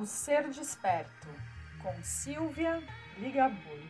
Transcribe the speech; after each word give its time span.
O 0.00 0.06
Ser 0.06 0.48
Desperto, 0.48 1.28
com 1.82 1.92
Silvia 2.02 2.82
Ligabui. 3.18 3.84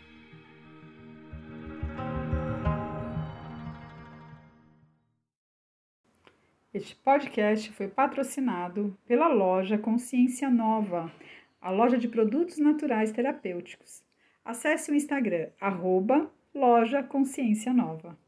Este 6.74 6.96
podcast 6.96 7.70
foi 7.70 7.86
patrocinado 7.86 8.98
pela 9.06 9.28
loja 9.28 9.78
Consciência 9.78 10.50
Nova, 10.50 11.12
a 11.60 11.70
loja 11.70 11.96
de 11.96 12.08
produtos 12.08 12.58
naturais 12.58 13.12
terapêuticos. 13.12 14.02
Acesse 14.44 14.90
o 14.90 14.94
Instagram, 14.96 15.50
arroba 15.60 16.28
loja 16.52 17.04
Consciência 17.04 17.72
Nova. 17.72 18.18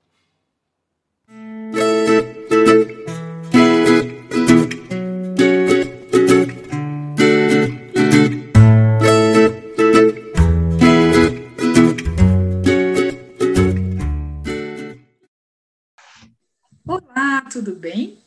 Tudo 17.65 17.77
bem? 17.77 18.19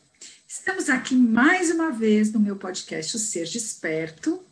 Estamos 0.48 0.88
aqui 0.88 1.14
mais 1.14 1.70
uma 1.70 1.90
vez 1.90 2.32
no 2.32 2.40
meu 2.40 2.56
podcast 2.56 3.16
O 3.16 3.18
Ser 3.18 3.44
Desperto 3.44 4.42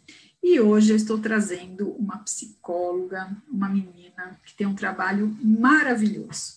e 0.42 0.60
hoje 0.60 0.90
eu 0.90 0.96
estou 0.96 1.18
trazendo 1.18 1.88
uma 1.92 2.18
psicóloga, 2.18 3.34
uma 3.50 3.66
menina 3.66 4.38
que 4.44 4.54
tem 4.54 4.66
um 4.66 4.74
trabalho 4.74 5.34
maravilhoso. 5.42 6.56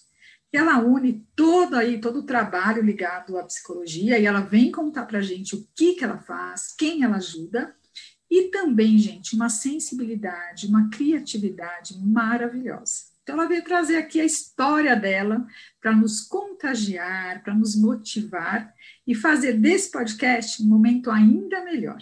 Ela 0.52 0.77
une 0.80 1.26
todo 1.38 1.76
aí, 1.76 2.02
todo 2.02 2.20
o 2.20 2.26
trabalho 2.26 2.84
ligado 2.84 3.38
à 3.38 3.45
psicologia 3.45 4.20
e 4.20 4.26
ela 4.26 4.41
vem 4.41 4.73
contar 4.73 5.05
para 5.05 5.21
gente 5.21 5.55
o 5.55 5.66
que, 5.73 5.94
que 5.94 6.04
ela 6.04 6.18
faz, 6.18 6.76
quem 6.77 7.04
ela 7.04 7.16
ajuda 7.16 7.73
e 8.29 8.49
também, 8.49 8.98
gente, 8.98 9.38
uma 9.38 9.48
sensibilidade, 9.48 10.68
uma 10.68 10.90
criatividade 10.90 11.98
maravilhosa. 11.98 13.16
Então, 13.27 13.37
ela 13.37 13.49
veio 13.49 13.61
trazer 13.61 13.97
aqui 13.97 14.21
a 14.21 14.25
história 14.25 14.95
dela 14.95 15.45
para 15.81 15.93
nos 15.93 16.21
contagiar, 16.21 17.43
para 17.43 17.53
nos 17.53 17.75
motivar 17.75 18.73
e 19.05 19.13
fazer 19.13 19.51
desse 19.51 19.91
podcast 19.91 20.63
um 20.63 20.65
momento 20.65 21.11
ainda 21.11 21.61
melhor. 21.61 21.98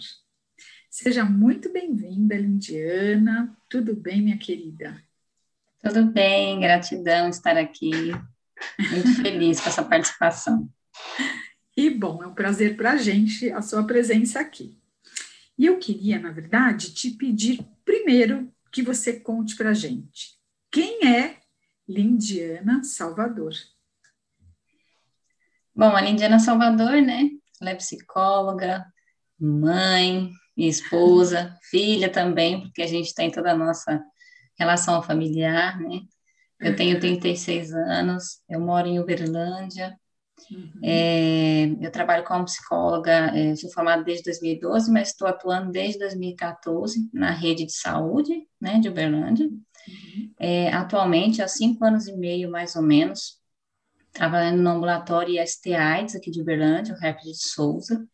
Seja 0.88 1.24
muito 1.24 1.72
bem-vinda, 1.72 2.36
Lindiana. 2.36 3.52
Tudo 3.68 3.96
bem, 3.96 4.22
minha 4.22 4.38
querida? 4.38 5.02
Tudo 5.80 6.04
bem, 6.04 6.60
gratidão 6.60 7.28
estar 7.28 7.56
aqui. 7.56 7.90
Muito 8.92 9.08
feliz 9.20 9.60
com 9.60 9.68
essa 9.68 9.82
participação. 9.82 10.70
E 11.76 11.90
bom, 11.90 12.22
é 12.22 12.28
um 12.28 12.34
prazer 12.34 12.76
para 12.76 12.92
a 12.92 12.96
gente 12.96 13.50
a 13.50 13.60
sua 13.60 13.84
presença 13.84 14.38
aqui. 14.38 14.78
E 15.58 15.66
eu 15.66 15.76
queria, 15.76 16.20
na 16.20 16.30
verdade, 16.30 16.94
te 16.94 17.10
pedir 17.10 17.66
primeiro 17.84 18.48
que 18.70 18.80
você 18.80 19.18
conte 19.18 19.56
para 19.56 19.70
a 19.70 19.74
gente 19.74 20.35
quem 20.76 21.08
é 21.08 21.38
Lindiana 21.88 22.84
Salvador? 22.84 23.54
Bom, 25.74 25.96
a 25.96 26.02
Lindiana 26.02 26.38
Salvador, 26.38 27.00
né? 27.00 27.30
Ela 27.58 27.70
é 27.70 27.74
psicóloga, 27.74 28.84
mãe, 29.40 30.30
esposa, 30.54 31.56
filha 31.70 32.12
também, 32.12 32.60
porque 32.60 32.82
a 32.82 32.86
gente 32.86 33.14
tem 33.14 33.30
toda 33.30 33.52
a 33.52 33.56
nossa 33.56 34.04
relação 34.58 35.02
familiar, 35.02 35.80
né? 35.80 36.02
Eu 36.60 36.76
tenho 36.76 37.00
36 37.00 37.70
uhum. 37.70 37.78
anos, 37.78 38.42
eu 38.46 38.60
moro 38.60 38.86
em 38.86 39.00
Uberlândia, 39.00 39.98
uhum. 40.50 40.80
é, 40.84 41.64
eu 41.80 41.90
trabalho 41.90 42.24
como 42.24 42.44
psicóloga, 42.44 43.34
é, 43.34 43.56
sou 43.56 43.72
formada 43.72 44.04
desde 44.04 44.24
2012, 44.24 44.92
mas 44.92 45.08
estou 45.08 45.26
atuando 45.26 45.72
desde 45.72 46.00
2014 46.00 47.08
na 47.14 47.30
rede 47.30 47.64
de 47.64 47.72
saúde, 47.72 48.46
né, 48.60 48.78
de 48.78 48.90
Uberlândia. 48.90 49.48
Uhum. 49.88 50.30
É, 50.38 50.68
atualmente, 50.68 51.42
há 51.42 51.48
cinco 51.48 51.84
anos 51.84 52.06
e 52.06 52.16
meio, 52.16 52.50
mais 52.50 52.76
ou 52.76 52.82
menos, 52.82 53.40
trabalhando 54.12 54.62
no 54.62 54.70
ambulatório 54.70 55.40
IST 55.40 55.74
AIDS 55.74 56.16
aqui 56.16 56.30
de 56.30 56.40
Uberlândia, 56.40 56.94
o 56.94 56.98
Rap 56.98 57.22
de 57.22 57.34
Souza, 57.34 58.06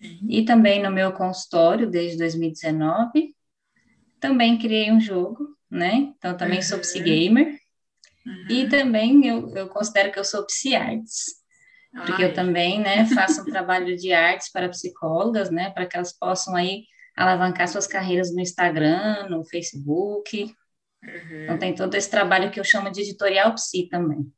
uhum. 0.00 0.26
e 0.28 0.44
também 0.44 0.82
no 0.82 0.90
meu 0.90 1.12
consultório 1.12 1.90
desde 1.90 2.18
2019. 2.18 3.34
Também 4.20 4.58
criei 4.58 4.90
um 4.90 5.00
jogo, 5.00 5.56
né? 5.70 6.12
Então, 6.16 6.36
também 6.36 6.58
uhum. 6.58 6.64
sou 6.64 6.78
psigamer. 6.78 7.58
Uhum. 8.26 8.46
E 8.48 8.68
também 8.68 9.26
eu, 9.26 9.54
eu 9.54 9.68
considero 9.68 10.10
que 10.10 10.18
eu 10.18 10.24
sou 10.24 10.46
psi-arts, 10.46 11.44
porque 11.92 12.22
Ai. 12.22 12.30
eu 12.30 12.34
também, 12.34 12.80
né, 12.80 13.04
faço 13.14 13.42
um 13.42 13.44
trabalho 13.44 13.96
de 13.96 14.12
artes 14.12 14.50
para 14.50 14.68
psicólogas, 14.68 15.50
né, 15.50 15.70
para 15.70 15.86
que 15.86 15.96
elas 15.96 16.12
possam 16.12 16.56
aí 16.56 16.84
alavancar 17.16 17.68
suas 17.68 17.86
carreiras 17.86 18.34
no 18.34 18.40
Instagram, 18.40 19.28
no 19.28 19.44
Facebook, 19.44 20.54
Uhum. 21.06 21.44
Então 21.44 21.58
tem 21.58 21.74
todo 21.74 21.94
esse 21.94 22.10
trabalho 22.10 22.50
que 22.50 22.58
eu 22.58 22.64
chamo 22.64 22.90
de 22.90 23.02
editorial 23.02 23.54
psi 23.54 23.88
também. 23.90 24.32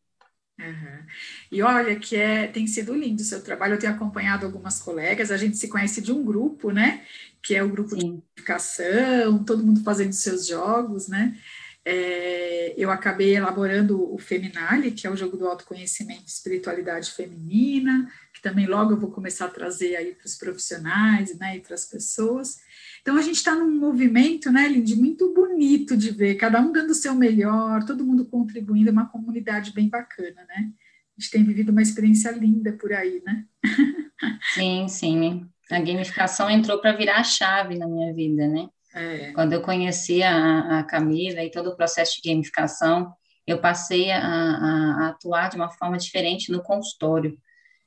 Uhum. 0.59 1.07
E 1.53 1.63
olha 1.63 1.97
que 1.97 2.17
é, 2.17 2.47
tem 2.47 2.67
sido 2.67 2.95
lindo 2.95 3.21
o 3.21 3.25
seu 3.25 3.43
trabalho, 3.43 3.75
eu 3.75 3.79
tenho 3.79 3.93
acompanhado 3.93 4.47
algumas 4.47 4.81
colegas, 4.81 5.31
a 5.31 5.37
gente 5.37 5.57
se 5.57 5.69
conhece 5.69 6.01
de 6.01 6.13
um 6.13 6.25
grupo, 6.25 6.71
né? 6.71 7.05
Que 7.43 7.55
é 7.55 7.63
o 7.63 7.69
grupo 7.69 7.91
Sim. 7.91 8.17
de 8.17 8.23
educação, 8.39 9.45
todo 9.45 9.65
mundo 9.65 9.83
fazendo 9.83 10.13
seus 10.13 10.47
jogos, 10.47 11.09
né? 11.09 11.37
É, 11.89 12.75
eu 12.77 12.91
acabei 12.91 13.37
elaborando 13.37 14.13
o 14.13 14.19
Feminale, 14.19 14.91
que 14.91 15.07
é 15.07 15.11
o 15.11 15.17
jogo 15.17 15.37
do 15.37 15.47
autoconhecimento 15.47 16.25
e 16.25 16.27
espiritualidade 16.27 17.13
feminina, 17.13 18.11
que 18.35 18.43
também 18.43 18.67
logo 18.67 18.93
eu 18.93 18.99
vou 18.99 19.13
começar 19.13 19.45
a 19.45 19.51
trazer 19.51 19.95
aí 19.95 20.13
para 20.13 20.27
os 20.27 20.35
profissionais 20.35 21.39
né, 21.39 21.59
e 21.59 21.61
para 21.61 21.75
as 21.75 21.85
pessoas. 21.85 22.57
Então, 23.07 23.17
a 23.17 23.23
gente 23.23 23.37
está 23.37 23.55
num 23.55 23.71
movimento, 23.71 24.51
né, 24.51 24.67
Lindy, 24.67 24.97
muito 24.97 25.33
bonito 25.33 25.97
de 25.97 26.11
ver, 26.11 26.35
cada 26.35 26.61
um 26.61 26.73
dando 26.73 26.91
o 26.91 26.95
seu 26.95 27.15
melhor, 27.15 27.85
todo 27.85 28.05
mundo 28.05 28.27
contribuindo, 28.27 28.89
é 28.89 28.93
uma 28.93 29.09
comunidade 29.09 29.73
bem 29.73 29.89
bacana, 29.89 30.45
né? 30.49 30.73
A 31.17 31.21
gente 31.21 31.31
tem 31.31 31.45
vivido 31.45 31.71
uma 31.71 31.83
experiência 31.83 32.33
linda 32.33 32.73
por 32.73 32.93
aí, 32.93 33.23
né? 33.25 33.45
Sim, 34.55 34.89
sim. 34.89 35.49
A 35.71 35.79
gamificação 35.79 36.51
entrou 36.51 36.81
para 36.81 36.97
virar 36.97 37.19
a 37.19 37.23
chave 37.23 37.79
na 37.79 37.87
minha 37.87 38.13
vida, 38.13 38.49
né? 38.49 38.69
É. 38.93 39.31
Quando 39.31 39.53
eu 39.53 39.63
conheci 39.63 40.25
a, 40.25 40.81
a, 40.81 40.83
Camila 40.83 41.45
e 41.45 41.51
todo 41.53 41.69
o 41.69 41.77
processo 41.77 42.21
de 42.21 42.29
gamificação, 42.29 43.15
eu 43.47 43.61
passei 43.61 44.11
a, 44.11 44.19
a, 44.19 45.05
a 45.05 45.09
atuar 45.11 45.49
de 45.49 45.55
uma 45.55 45.71
forma 45.71 45.97
diferente 45.97 46.51
no 46.51 46.61
consultório. 46.61 47.39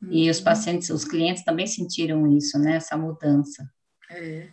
Uhum. 0.01 0.13
E 0.13 0.29
os 0.29 0.37
uhum. 0.37 0.45
pacientes, 0.45 0.89
os 0.89 1.03
clientes 1.03 1.43
também 1.43 1.67
sentiram 1.67 2.25
isso, 2.37 2.57
né? 2.57 2.77
Essa 2.77 2.95
mudança. 2.95 3.69
É. 4.09 4.47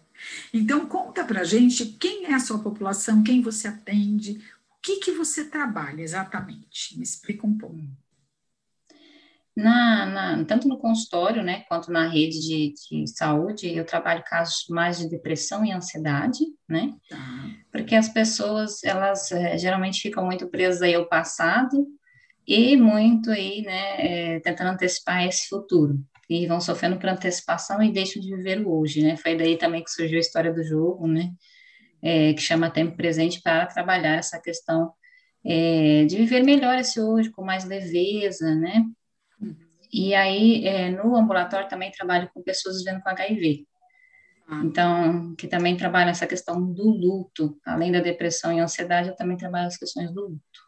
Então, 0.53 0.87
conta 0.87 1.25
para 1.25 1.45
gente 1.45 1.87
quem 1.87 2.27
é 2.27 2.35
a 2.35 2.41
sua 2.41 2.59
população, 2.59 3.23
quem 3.23 3.41
você 3.41 3.69
atende, 3.69 4.33
o 4.33 4.83
que, 4.83 4.97
que 4.97 5.13
você 5.13 5.45
trabalha 5.45 6.03
exatamente. 6.03 6.97
Me 6.97 7.03
explica 7.03 7.47
um 7.47 7.57
pouco. 7.57 7.77
Na, 9.57 10.07
na, 10.07 10.45
tanto 10.45 10.69
no 10.69 10.77
consultório, 10.77 11.43
né, 11.43 11.65
quanto 11.67 11.91
na 11.91 12.07
rede 12.07 12.39
de, 12.41 12.75
de, 12.75 13.07
saúde, 13.07 13.75
eu 13.75 13.87
trabalho 13.87 14.23
casos 14.23 14.67
mais 14.69 14.99
de 14.99 15.09
depressão 15.09 15.65
e 15.65 15.73
ansiedade, 15.73 16.41
né, 16.69 16.95
tá. 17.09 17.17
porque 17.73 17.95
as 17.95 18.07
pessoas, 18.07 18.85
elas 18.85 19.33
é, 19.33 19.57
geralmente 19.57 20.03
ficam 20.03 20.27
muito 20.27 20.47
presas 20.49 20.83
aí 20.83 20.95
ao 20.95 21.09
passado 21.09 21.87
e 22.47 22.77
muito 22.77 23.31
aí, 23.31 23.63
né, 23.63 24.35
é, 24.35 24.41
tentando 24.41 24.73
antecipar 24.73 25.27
esse 25.27 25.49
futuro 25.49 26.05
e 26.29 26.47
vão 26.47 26.61
sofrendo 26.61 26.99
por 26.99 27.09
antecipação 27.09 27.83
e 27.83 27.93
deixam 27.93 28.21
de 28.21 28.35
viver 28.35 28.61
o 28.61 28.71
hoje, 28.71 29.03
né? 29.03 29.17
Foi 29.17 29.37
daí 29.37 29.57
também 29.57 29.83
que 29.83 29.91
surgiu 29.91 30.19
a 30.19 30.21
história 30.21 30.53
do 30.53 30.63
jogo, 30.65 31.07
né? 31.07 31.31
É, 32.03 32.33
que 32.35 32.41
chama 32.41 32.71
tempo 32.71 32.97
presente 32.97 33.41
para 33.43 33.67
trabalhar 33.67 34.17
essa 34.17 34.41
questão 34.41 34.93
é, 35.45 36.05
de 36.05 36.17
viver 36.17 36.43
melhor 36.43 36.77
esse 36.79 37.01
hoje, 37.01 37.31
com 37.31 37.45
mais 37.45 37.65
leveza, 37.65 38.55
né? 38.55 38.85
E 39.93 40.15
aí, 40.15 40.67
é, 40.67 40.91
no 40.91 41.17
ambulatório 41.17 41.69
também 41.69 41.91
trabalho 41.91 42.29
com 42.35 42.43
pessoas 42.43 42.79
vivendo 42.79 43.01
com 43.03 43.09
HIV. 43.09 43.65
Ah. 44.49 44.63
Então, 44.65 45.35
que 45.37 45.47
também 45.47 45.77
trabalha 45.77 46.11
essa 46.11 46.27
questão 46.27 46.61
do 46.73 46.91
luto, 46.91 47.59
além 47.65 47.91
da 47.93 48.01
depressão 48.01 48.53
e 48.53 48.61
ansiedade, 48.61 49.09
eu 49.09 49.17
também 49.17 49.37
trabalho 49.37 49.67
as 49.67 49.77
questões 49.77 50.13
do 50.13 50.23
luto. 50.23 50.66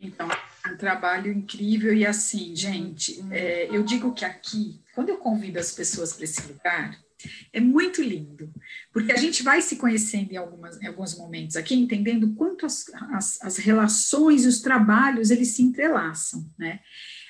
Então, 0.00 0.28
um 0.70 0.76
trabalho 0.76 1.32
incrível 1.32 1.94
e 1.94 2.04
assim, 2.04 2.54
gente, 2.54 3.24
é, 3.30 3.68
eu 3.74 3.82
digo 3.82 4.12
que 4.12 4.24
aqui, 4.24 4.80
quando 4.94 5.08
eu 5.08 5.18
convido 5.18 5.58
as 5.58 5.72
pessoas 5.72 6.12
para 6.12 6.24
esse 6.24 6.42
lugar, 6.46 6.98
é 7.52 7.60
muito 7.60 8.02
lindo, 8.02 8.52
porque 8.92 9.10
a 9.10 9.16
gente 9.16 9.42
vai 9.42 9.62
se 9.62 9.76
conhecendo 9.76 10.32
em, 10.32 10.36
algumas, 10.36 10.80
em 10.80 10.86
alguns 10.86 11.16
momentos 11.16 11.56
aqui, 11.56 11.74
entendendo 11.74 12.34
quanto 12.34 12.66
as, 12.66 12.84
as, 13.10 13.42
as 13.42 13.56
relações 13.56 14.44
e 14.44 14.48
os 14.48 14.60
trabalhos, 14.60 15.30
eles 15.30 15.48
se 15.48 15.62
entrelaçam, 15.62 16.48
né? 16.58 16.80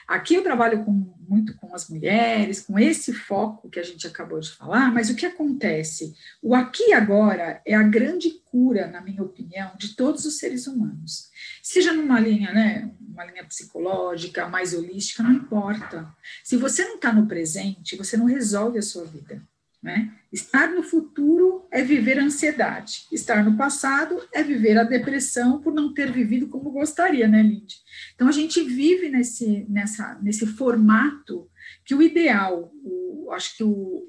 Aqui 0.06 0.34
eu 0.34 0.42
trabalho 0.42 0.84
com, 0.84 0.92
muito 1.28 1.56
com 1.56 1.74
as 1.74 1.88
mulheres, 1.88 2.60
com 2.60 2.78
esse 2.78 3.12
foco 3.12 3.68
que 3.68 3.80
a 3.80 3.82
gente 3.82 4.06
acabou 4.06 4.38
de 4.38 4.50
falar, 4.50 4.92
mas 4.92 5.10
o 5.10 5.16
que 5.16 5.26
acontece? 5.26 6.14
O 6.40 6.54
aqui 6.54 6.90
e 6.90 6.92
agora 6.92 7.60
é 7.66 7.74
a 7.74 7.82
grande 7.82 8.30
cura, 8.44 8.86
na 8.86 9.00
minha 9.00 9.22
opinião, 9.22 9.72
de 9.76 9.96
todos 9.96 10.24
os 10.24 10.38
seres 10.38 10.66
humanos. 10.68 11.30
Seja 11.60 11.92
numa 11.92 12.20
linha, 12.20 12.52
né, 12.52 12.90
uma 13.00 13.24
linha 13.24 13.44
psicológica, 13.44 14.48
mais 14.48 14.74
holística, 14.74 15.22
não 15.22 15.32
importa. 15.32 16.08
Se 16.44 16.56
você 16.56 16.84
não 16.84 16.94
está 16.96 17.12
no 17.12 17.26
presente, 17.26 17.96
você 17.96 18.16
não 18.16 18.26
resolve 18.26 18.78
a 18.78 18.82
sua 18.82 19.04
vida. 19.04 19.42
Né? 19.86 20.12
Estar 20.32 20.72
no 20.74 20.82
futuro 20.82 21.64
é 21.70 21.80
viver 21.80 22.18
a 22.18 22.24
ansiedade, 22.24 23.06
estar 23.12 23.44
no 23.44 23.56
passado 23.56 24.20
é 24.32 24.42
viver 24.42 24.76
a 24.76 24.82
depressão 24.82 25.60
por 25.60 25.72
não 25.72 25.94
ter 25.94 26.10
vivido 26.10 26.48
como 26.48 26.72
gostaria, 26.72 27.28
né, 27.28 27.40
Lindy? 27.40 27.76
Então 28.12 28.26
a 28.26 28.32
gente 28.32 28.60
vive 28.64 29.08
nesse, 29.08 29.64
nessa, 29.68 30.18
nesse 30.20 30.44
formato 30.44 31.48
que 31.84 31.94
o 31.94 32.02
ideal, 32.02 32.72
o, 32.82 33.30
acho 33.30 33.56
que 33.56 33.62
o, 33.62 34.08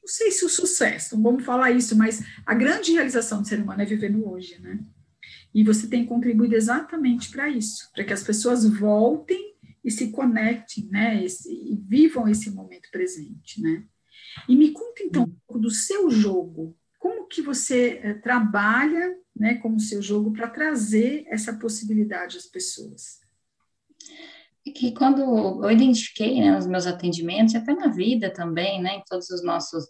não 0.00 0.08
sei 0.08 0.32
se 0.32 0.44
o 0.44 0.48
sucesso, 0.48 1.14
não 1.14 1.22
vamos 1.22 1.44
falar 1.44 1.70
isso, 1.70 1.96
mas 1.96 2.20
a 2.44 2.52
grande 2.52 2.90
realização 2.90 3.40
do 3.40 3.46
ser 3.46 3.60
humano 3.60 3.82
é 3.82 3.86
viver 3.86 4.10
no 4.10 4.28
hoje, 4.28 4.60
né? 4.60 4.80
E 5.54 5.62
você 5.62 5.86
tem 5.86 6.04
contribuído 6.04 6.56
exatamente 6.56 7.30
para 7.30 7.48
isso, 7.48 7.88
para 7.94 8.02
que 8.02 8.12
as 8.12 8.24
pessoas 8.24 8.64
voltem 8.66 9.54
e 9.84 9.92
se 9.92 10.10
conectem, 10.10 10.88
né? 10.90 11.24
Esse, 11.24 11.52
e 11.52 11.76
vivam 11.86 12.26
esse 12.26 12.50
momento 12.50 12.90
presente, 12.90 13.62
né? 13.62 13.84
E 14.48 14.56
me 14.56 14.72
conta 14.72 15.02
então 15.02 15.22
um 15.22 15.36
pouco 15.46 15.60
do 15.60 15.70
seu 15.70 16.10
jogo. 16.10 16.76
Como 16.98 17.26
que 17.28 17.40
você 17.40 18.00
é, 18.02 18.14
trabalha, 18.14 19.14
né, 19.34 19.54
como 19.56 19.80
seu 19.80 20.02
jogo 20.02 20.32
para 20.32 20.48
trazer 20.48 21.24
essa 21.28 21.52
possibilidade 21.54 22.36
às 22.36 22.46
pessoas? 22.46 23.20
É 24.66 24.70
que 24.70 24.92
quando 24.92 25.20
eu 25.64 25.70
identifiquei 25.70 26.40
né, 26.40 26.50
nos 26.50 26.66
meus 26.66 26.86
atendimentos, 26.86 27.54
e 27.54 27.56
até 27.56 27.72
na 27.72 27.88
vida 27.88 28.32
também, 28.32 28.82
né, 28.82 28.96
em 28.96 29.02
todos 29.06 29.30
os 29.30 29.42
nossos 29.42 29.84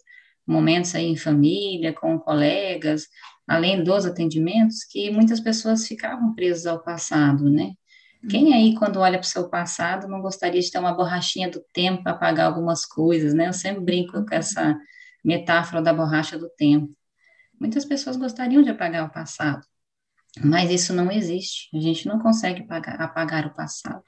momentos 0.46 0.94
aí 0.94 1.06
em 1.06 1.16
família, 1.16 1.92
com 1.92 2.18
colegas, 2.18 3.06
além 3.46 3.82
dos 3.82 4.06
atendimentos, 4.06 4.84
que 4.84 5.10
muitas 5.10 5.40
pessoas 5.40 5.86
ficavam 5.86 6.34
presas 6.34 6.66
ao 6.66 6.82
passado, 6.82 7.50
né? 7.50 7.74
Quem 8.28 8.52
aí, 8.52 8.74
quando 8.74 8.98
olha 8.98 9.18
para 9.18 9.26
o 9.26 9.28
seu 9.28 9.48
passado, 9.48 10.08
não 10.08 10.20
gostaria 10.20 10.60
de 10.60 10.70
ter 10.70 10.78
uma 10.78 10.92
borrachinha 10.92 11.50
do 11.50 11.62
tempo 11.72 12.02
para 12.02 12.12
apagar 12.12 12.46
algumas 12.46 12.84
coisas, 12.84 13.32
né? 13.32 13.48
Eu 13.48 13.52
sempre 13.52 13.80
brinco 13.82 14.24
com 14.24 14.34
essa 14.34 14.78
metáfora 15.24 15.82
da 15.82 15.92
borracha 15.92 16.38
do 16.38 16.48
tempo. 16.50 16.92
Muitas 17.60 17.84
pessoas 17.84 18.16
gostariam 18.16 18.62
de 18.62 18.70
apagar 18.70 19.06
o 19.06 19.12
passado, 19.12 19.64
mas 20.42 20.70
isso 20.70 20.92
não 20.92 21.10
existe. 21.10 21.68
A 21.76 21.80
gente 21.80 22.06
não 22.06 22.18
consegue 22.18 22.62
apagar, 22.62 23.00
apagar 23.00 23.46
o 23.46 23.54
passado. 23.54 24.02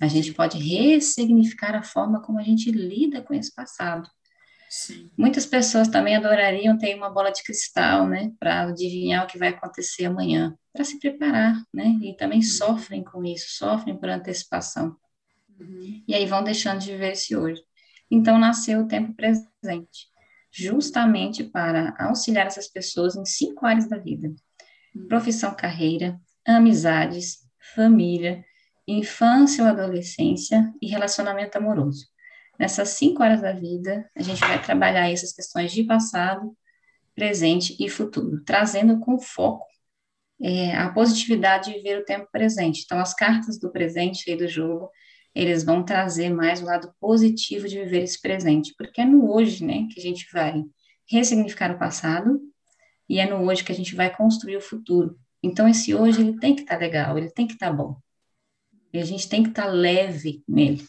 A 0.00 0.06
gente 0.06 0.32
pode 0.32 0.58
ressignificar 0.58 1.74
a 1.74 1.82
forma 1.82 2.20
como 2.20 2.38
a 2.38 2.42
gente 2.42 2.70
lida 2.70 3.22
com 3.22 3.32
esse 3.32 3.54
passado. 3.54 4.08
Sim. 4.68 5.10
Muitas 5.16 5.46
pessoas 5.46 5.88
também 5.88 6.16
adorariam 6.16 6.76
ter 6.76 6.94
uma 6.94 7.10
bola 7.10 7.30
de 7.30 7.42
cristal, 7.42 8.06
né, 8.06 8.32
para 8.38 8.62
adivinhar 8.62 9.24
o 9.24 9.26
que 9.26 9.38
vai 9.38 9.48
acontecer 9.48 10.06
amanhã, 10.06 10.56
para 10.72 10.84
se 10.84 10.98
preparar, 10.98 11.56
né, 11.72 11.96
e 12.02 12.14
também 12.16 12.38
uhum. 12.38 12.44
sofrem 12.44 13.02
com 13.02 13.24
isso, 13.24 13.56
sofrem 13.56 13.96
por 13.96 14.08
antecipação. 14.08 14.96
Uhum. 15.58 16.02
E 16.06 16.14
aí 16.14 16.26
vão 16.26 16.42
deixando 16.42 16.80
de 16.80 16.92
viver 16.92 17.12
esse 17.12 17.36
hoje. 17.36 17.62
Então 18.10 18.38
nasceu 18.38 18.80
o 18.80 18.88
tempo 18.88 19.14
presente, 19.14 20.08
justamente 20.50 21.44
para 21.44 21.94
auxiliar 21.98 22.46
essas 22.46 22.68
pessoas 22.68 23.16
em 23.16 23.24
cinco 23.24 23.66
áreas 23.66 23.88
da 23.88 23.98
vida: 23.98 24.32
uhum. 24.94 25.08
profissão, 25.08 25.54
carreira, 25.54 26.20
amizades, 26.46 27.38
família, 27.74 28.44
infância 28.86 29.64
ou 29.64 29.70
adolescência 29.70 30.72
e 30.80 30.88
relacionamento 30.88 31.58
amoroso. 31.58 32.06
Nessas 32.58 32.90
cinco 32.90 33.22
áreas 33.22 33.42
da 33.42 33.52
vida, 33.52 34.08
a 34.16 34.22
gente 34.22 34.40
vai 34.40 34.60
trabalhar 34.62 35.10
essas 35.10 35.32
questões 35.32 35.72
de 35.72 35.84
passado, 35.84 36.56
presente 37.14 37.76
e 37.78 37.88
futuro, 37.88 38.42
trazendo 38.44 38.98
com 39.00 39.18
foco 39.18 39.66
é, 40.40 40.76
a 40.76 40.90
positividade 40.90 41.72
de 41.72 41.80
ver 41.80 41.98
o 41.98 42.04
tempo 42.04 42.28
presente. 42.30 42.82
Então, 42.84 42.98
as 42.98 43.14
cartas 43.14 43.58
do 43.58 43.70
presente 43.70 44.30
aí 44.30 44.36
do 44.36 44.48
jogo, 44.48 44.90
eles 45.34 45.64
vão 45.64 45.84
trazer 45.84 46.30
mais 46.30 46.62
o 46.62 46.66
lado 46.66 46.92
positivo 47.00 47.68
de 47.68 47.78
viver 47.78 48.02
esse 48.02 48.20
presente, 48.20 48.74
porque 48.76 49.00
é 49.00 49.04
no 49.04 49.30
hoje, 49.32 49.64
né, 49.64 49.86
que 49.90 49.98
a 49.98 50.02
gente 50.02 50.26
vai 50.32 50.62
ressignificar 51.08 51.74
o 51.74 51.78
passado 51.78 52.40
e 53.08 53.18
é 53.20 53.28
no 53.28 53.46
hoje 53.46 53.62
que 53.62 53.72
a 53.72 53.74
gente 53.74 53.94
vai 53.94 54.14
construir 54.14 54.56
o 54.56 54.60
futuro. 54.60 55.18
Então, 55.42 55.68
esse 55.68 55.94
hoje, 55.94 56.20
ele 56.20 56.38
tem 56.38 56.54
que 56.54 56.62
estar 56.62 56.74
tá 56.74 56.80
legal, 56.80 57.16
ele 57.16 57.30
tem 57.30 57.46
que 57.46 57.54
estar 57.54 57.68
tá 57.68 57.72
bom. 57.72 57.96
E 58.92 58.98
a 58.98 59.04
gente 59.04 59.28
tem 59.28 59.42
que 59.42 59.50
estar 59.50 59.66
tá 59.66 59.68
leve 59.68 60.42
nele. 60.48 60.84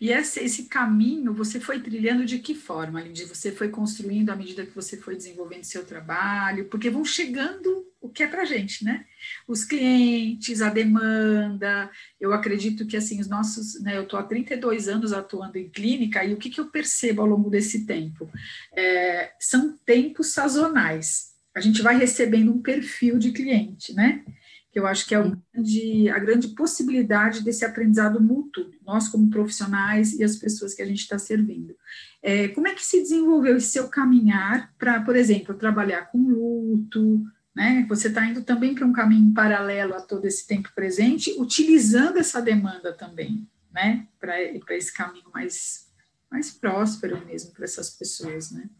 E 0.00 0.10
esse, 0.10 0.40
esse 0.40 0.62
caminho 0.64 1.34
você 1.34 1.60
foi 1.60 1.78
trilhando 1.78 2.24
de 2.24 2.38
que 2.38 2.54
forma, 2.54 3.02
Lindy? 3.02 3.26
Você 3.26 3.52
foi 3.52 3.68
construindo 3.68 4.30
à 4.30 4.36
medida 4.36 4.64
que 4.64 4.74
você 4.74 4.96
foi 4.96 5.14
desenvolvendo 5.14 5.64
seu 5.64 5.84
trabalho? 5.84 6.64
Porque 6.64 6.88
vão 6.88 7.04
chegando 7.04 7.86
o 8.00 8.08
que 8.08 8.22
é 8.22 8.26
para 8.26 8.46
gente, 8.46 8.82
né? 8.82 9.04
Os 9.46 9.62
clientes, 9.62 10.62
a 10.62 10.70
demanda. 10.70 11.90
Eu 12.18 12.32
acredito 12.32 12.86
que, 12.86 12.96
assim, 12.96 13.20
os 13.20 13.28
nossos. 13.28 13.78
Né, 13.82 13.98
eu 13.98 14.04
estou 14.04 14.18
há 14.18 14.22
32 14.22 14.88
anos 14.88 15.12
atuando 15.12 15.58
em 15.58 15.68
clínica 15.68 16.24
e 16.24 16.32
o 16.32 16.38
que, 16.38 16.48
que 16.48 16.60
eu 16.60 16.70
percebo 16.70 17.20
ao 17.20 17.28
longo 17.28 17.50
desse 17.50 17.84
tempo? 17.84 18.30
É, 18.74 19.32
são 19.38 19.76
tempos 19.84 20.28
sazonais. 20.32 21.34
A 21.54 21.60
gente 21.60 21.82
vai 21.82 21.98
recebendo 21.98 22.50
um 22.50 22.62
perfil 22.62 23.18
de 23.18 23.32
cliente, 23.32 23.92
né? 23.92 24.24
Que 24.72 24.78
eu 24.78 24.86
acho 24.86 25.06
que 25.06 25.14
é 25.14 25.32
grande, 25.52 26.08
a 26.08 26.18
grande 26.18 26.48
possibilidade 26.48 27.42
desse 27.42 27.64
aprendizado 27.64 28.20
mútuo, 28.20 28.70
nós 28.86 29.08
como 29.08 29.28
profissionais 29.28 30.12
e 30.12 30.22
as 30.22 30.36
pessoas 30.36 30.74
que 30.74 30.82
a 30.82 30.86
gente 30.86 31.00
está 31.00 31.18
servindo. 31.18 31.74
É, 32.22 32.48
como 32.48 32.68
é 32.68 32.74
que 32.74 32.84
se 32.84 33.00
desenvolveu 33.00 33.56
esse 33.56 33.68
seu 33.68 33.88
caminhar 33.88 34.72
para, 34.78 35.00
por 35.02 35.16
exemplo, 35.16 35.54
trabalhar 35.54 36.06
com 36.12 36.18
luto, 36.18 37.24
né? 37.54 37.84
Você 37.88 38.08
está 38.08 38.24
indo 38.24 38.44
também 38.44 38.74
para 38.74 38.86
um 38.86 38.92
caminho 38.92 39.34
paralelo 39.34 39.94
a 39.94 40.00
todo 40.00 40.24
esse 40.24 40.46
tempo 40.46 40.70
presente, 40.72 41.34
utilizando 41.38 42.18
essa 42.18 42.40
demanda 42.40 42.92
também, 42.92 43.48
né? 43.72 44.06
Para 44.20 44.76
esse 44.76 44.92
caminho 44.92 45.30
mais, 45.34 45.90
mais 46.30 46.52
próspero 46.52 47.24
mesmo 47.26 47.52
para 47.52 47.64
essas 47.64 47.90
pessoas, 47.90 48.52
né? 48.52 48.70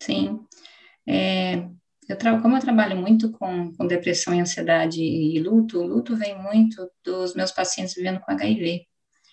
Sim. 0.00 0.46
É, 1.04 1.68
eu 2.08 2.40
como 2.40 2.56
eu 2.56 2.60
trabalho 2.60 2.96
muito 2.96 3.30
com, 3.32 3.72
com 3.74 3.86
depressão 3.86 4.34
e 4.34 4.40
ansiedade 4.40 5.02
e 5.02 5.38
luto, 5.40 5.78
o 5.78 5.86
luto 5.86 6.16
vem 6.16 6.40
muito 6.40 6.90
dos 7.04 7.34
meus 7.34 7.52
pacientes 7.52 7.94
vivendo 7.94 8.20
com 8.20 8.32
HIV. 8.32 8.86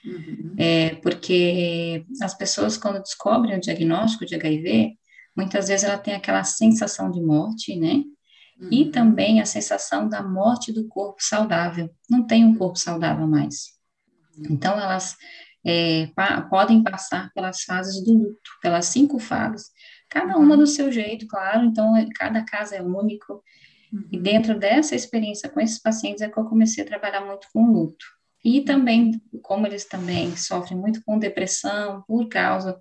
Uhum. 0.05 0.55
É, 0.57 0.95
porque 0.95 2.05
as 2.21 2.33
pessoas, 2.37 2.77
quando 2.77 3.01
descobrem 3.01 3.57
o 3.57 3.61
diagnóstico 3.61 4.25
de 4.25 4.35
HIV, 4.35 4.97
muitas 5.35 5.67
vezes 5.67 5.83
ela 5.83 5.97
tem 5.97 6.13
aquela 6.13 6.43
sensação 6.43 7.09
de 7.09 7.21
morte, 7.21 7.75
né? 7.75 8.03
Uhum. 8.59 8.69
E 8.71 8.91
também 8.91 9.41
a 9.41 9.45
sensação 9.45 10.07
da 10.07 10.21
morte 10.21 10.71
do 10.71 10.87
corpo 10.87 11.21
saudável. 11.21 11.89
Não 12.09 12.25
tem 12.25 12.45
um 12.45 12.55
corpo 12.55 12.77
saudável 12.77 13.27
mais. 13.27 13.73
Uhum. 14.37 14.45
Então, 14.51 14.79
elas 14.79 15.15
é, 15.65 16.07
pa 16.15 16.43
podem 16.43 16.83
passar 16.83 17.31
pelas 17.33 17.63
fases 17.63 18.03
do 18.03 18.13
luto, 18.13 18.51
pelas 18.61 18.85
cinco 18.85 19.17
fases. 19.17 19.71
Cada 20.15 20.37
uma 20.37 20.55
do 20.55 20.65
seu 20.65 20.89
jeito, 20.93 21.27
claro, 21.27 21.65
então 21.65 21.93
é, 21.97 22.07
cada 22.15 22.41
caso 22.41 22.73
é 22.73 22.81
único. 22.81 23.43
Uhum. 23.91 24.07
E 24.13 24.17
dentro 24.17 24.57
dessa 24.57 24.95
experiência 24.95 25.49
com 25.49 25.59
esses 25.59 25.77
pacientes 25.77 26.21
é 26.21 26.29
que 26.29 26.39
eu 26.39 26.45
comecei 26.45 26.85
a 26.85 26.87
trabalhar 26.87 27.19
muito 27.19 27.49
com 27.51 27.69
luto. 27.69 28.05
E 28.41 28.61
também, 28.61 29.21
como 29.41 29.67
eles 29.67 29.83
também 29.83 30.33
sofrem 30.37 30.79
muito 30.79 31.03
com 31.03 31.19
depressão 31.19 32.01
por 32.07 32.29
causa 32.29 32.79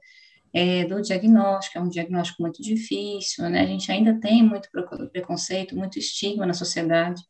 é, 0.53 0.85
do 0.85 1.03
diagnóstico, 1.03 1.77
é 1.77 1.81
um 1.81 1.89
diagnóstico 1.89 2.41
muito 2.41 2.63
difícil, 2.63 3.51
né? 3.51 3.63
A 3.63 3.67
gente 3.67 3.91
ainda 3.91 4.21
tem 4.21 4.41
muito 4.41 4.69
preconceito, 5.11 5.77
muito 5.77 5.99
estigma 5.99 6.47
na 6.47 6.55
sociedade. 6.55 7.21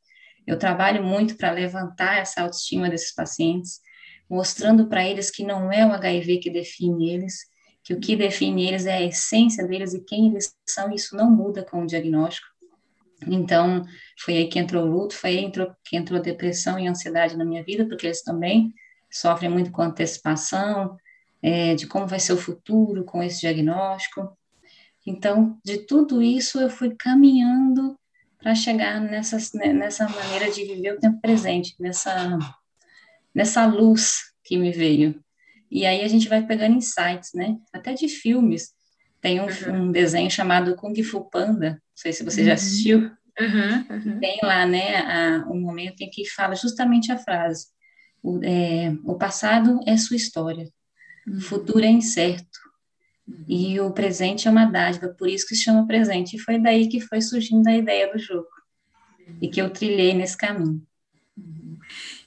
Eu 0.47 0.59
trabalho 0.59 1.03
muito 1.03 1.35
para 1.39 1.51
levantar 1.51 2.19
essa 2.19 2.43
autoestima 2.43 2.91
desses 2.91 3.15
pacientes, 3.15 3.81
mostrando 4.29 4.87
para 4.87 5.09
eles 5.09 5.31
que 5.31 5.43
não 5.43 5.73
é 5.73 5.87
o 5.87 5.93
HIV 5.93 6.41
que 6.41 6.51
define 6.51 7.09
eles, 7.09 7.54
que 7.85 7.93
o 7.93 8.01
que 8.01 8.17
define 8.17 8.67
eles 8.67 8.87
é 8.87 8.95
a 8.95 9.03
essência 9.03 9.67
deles 9.67 9.93
e 9.93 10.01
quem 10.03 10.29
eles 10.29 10.57
são, 10.67 10.91
e 10.91 10.95
isso 10.95 11.15
não 11.15 11.31
muda 11.31 11.63
com 11.63 11.83
o 11.83 11.87
diagnóstico. 11.87 12.49
Então, 13.27 13.85
foi 14.19 14.39
aí 14.39 14.49
que 14.49 14.59
entrou 14.59 14.85
o 14.85 14.91
luto, 14.91 15.15
foi 15.15 15.31
aí 15.31 15.53
que 15.85 15.97
entrou 15.97 16.19
a 16.19 16.23
depressão 16.23 16.79
e 16.79 16.87
ansiedade 16.87 17.37
na 17.37 17.45
minha 17.45 17.63
vida, 17.63 17.87
porque 17.87 18.07
eles 18.07 18.23
também 18.23 18.73
sofrem 19.11 19.51
muito 19.51 19.71
com 19.71 19.83
antecipação, 19.83 20.97
é, 21.43 21.75
de 21.75 21.87
como 21.87 22.07
vai 22.07 22.19
ser 22.19 22.33
o 22.33 22.39
futuro 22.39 23.05
com 23.05 23.23
esse 23.23 23.41
diagnóstico. 23.41 24.37
Então, 25.07 25.59
de 25.63 25.79
tudo 25.79 26.23
isso, 26.23 26.59
eu 26.59 26.71
fui 26.71 26.95
caminhando 26.95 27.99
para 28.39 28.55
chegar 28.55 29.01
nessa, 29.01 29.39
nessa 29.73 30.09
maneira 30.09 30.51
de 30.51 30.65
viver 30.65 30.95
o 30.95 31.01
tempo 31.01 31.21
presente, 31.21 31.75
nessa, 31.79 32.39
nessa 33.35 33.67
luz 33.67 34.33
que 34.43 34.57
me 34.57 34.71
veio. 34.71 35.24
E 35.75 35.85
aí 35.85 36.03
a 36.03 36.09
gente 36.09 36.29
vai 36.29 36.47
pegando 36.47 36.77
insights, 36.77 37.33
né? 37.35 37.59
Até 37.73 37.95
de 37.95 38.07
filmes. 38.07 38.73
Tem 39.21 39.41
um, 39.41 39.47
uhum. 39.47 39.89
um 39.89 39.93
desenho 39.93 40.31
chamado 40.31 40.77
Kung 40.77 40.95
Fu 41.03 41.29
Panda, 41.29 41.71
não 41.71 41.79
sei 41.97 42.13
se 42.13 42.23
você 42.23 42.43
uhum. 42.43 42.47
já 42.47 42.55
assistiu. 42.55 43.11
Uhum, 43.41 43.87
uhum. 43.91 44.21
Tem 44.21 44.39
lá, 44.41 44.65
né, 44.65 44.99
a, 44.99 45.45
um 45.51 45.61
momento 45.61 46.03
em 46.03 46.09
que 46.09 46.31
fala 46.31 46.55
justamente 46.55 47.11
a 47.11 47.19
frase: 47.19 47.67
o, 48.23 48.39
é, 48.45 48.95
o 49.03 49.17
passado 49.17 49.81
é 49.85 49.97
sua 49.97 50.15
história, 50.15 50.71
o 51.27 51.33
uhum. 51.33 51.41
futuro 51.41 51.85
é 51.85 51.91
incerto, 51.91 52.61
uhum. 53.27 53.45
e 53.49 53.81
o 53.81 53.91
presente 53.91 54.47
é 54.47 54.51
uma 54.53 54.67
dádiva, 54.67 55.09
por 55.09 55.29
isso 55.29 55.45
que 55.45 55.57
se 55.57 55.65
chama 55.65 55.89
presente. 55.89 56.37
E 56.37 56.39
foi 56.39 56.57
daí 56.57 56.89
que 56.89 57.01
foi 57.01 57.21
surgindo 57.21 57.67
a 57.67 57.75
ideia 57.75 58.13
do 58.13 58.19
jogo, 58.21 58.47
e 59.43 59.49
que 59.49 59.61
eu 59.61 59.69
trilhei 59.71 60.15
nesse 60.15 60.37
caminho. 60.37 60.87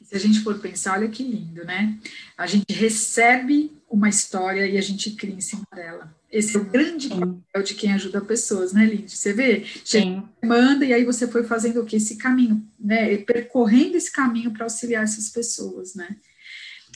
Se 0.08 0.16
a 0.16 0.20
gente 0.20 0.40
for 0.40 0.58
pensar, 0.60 0.98
olha 0.98 1.10
que 1.10 1.22
lindo, 1.22 1.66
né? 1.66 2.00
A 2.38 2.48
gente 2.48 2.72
recebe 2.72 3.74
uma 3.90 4.08
história 4.08 4.66
e 4.66 4.78
a 4.78 4.82
gente 4.82 5.12
cria 5.12 5.36
em 5.36 5.42
cima 5.42 5.68
dela. 5.76 6.16
Esse 6.32 6.56
é 6.56 6.60
o 6.62 6.64
grande 6.64 7.10
Sim. 7.10 7.20
papel 7.20 7.64
de 7.64 7.74
quem 7.74 7.92
ajuda 7.92 8.22
pessoas, 8.22 8.72
né, 8.72 8.86
Lindy? 8.86 9.12
Você 9.12 9.34
vê? 9.34 9.66
Sim. 9.84 10.24
manda 10.42 10.86
e 10.86 10.94
aí 10.94 11.04
você 11.04 11.28
foi 11.28 11.44
fazendo 11.44 11.82
o 11.82 11.86
quê? 11.86 11.98
Esse 11.98 12.16
caminho, 12.16 12.66
né? 12.80 13.18
Percorrendo 13.18 13.98
esse 13.98 14.10
caminho 14.10 14.52
para 14.52 14.64
auxiliar 14.64 15.04
essas 15.04 15.28
pessoas, 15.28 15.94
né? 15.94 16.16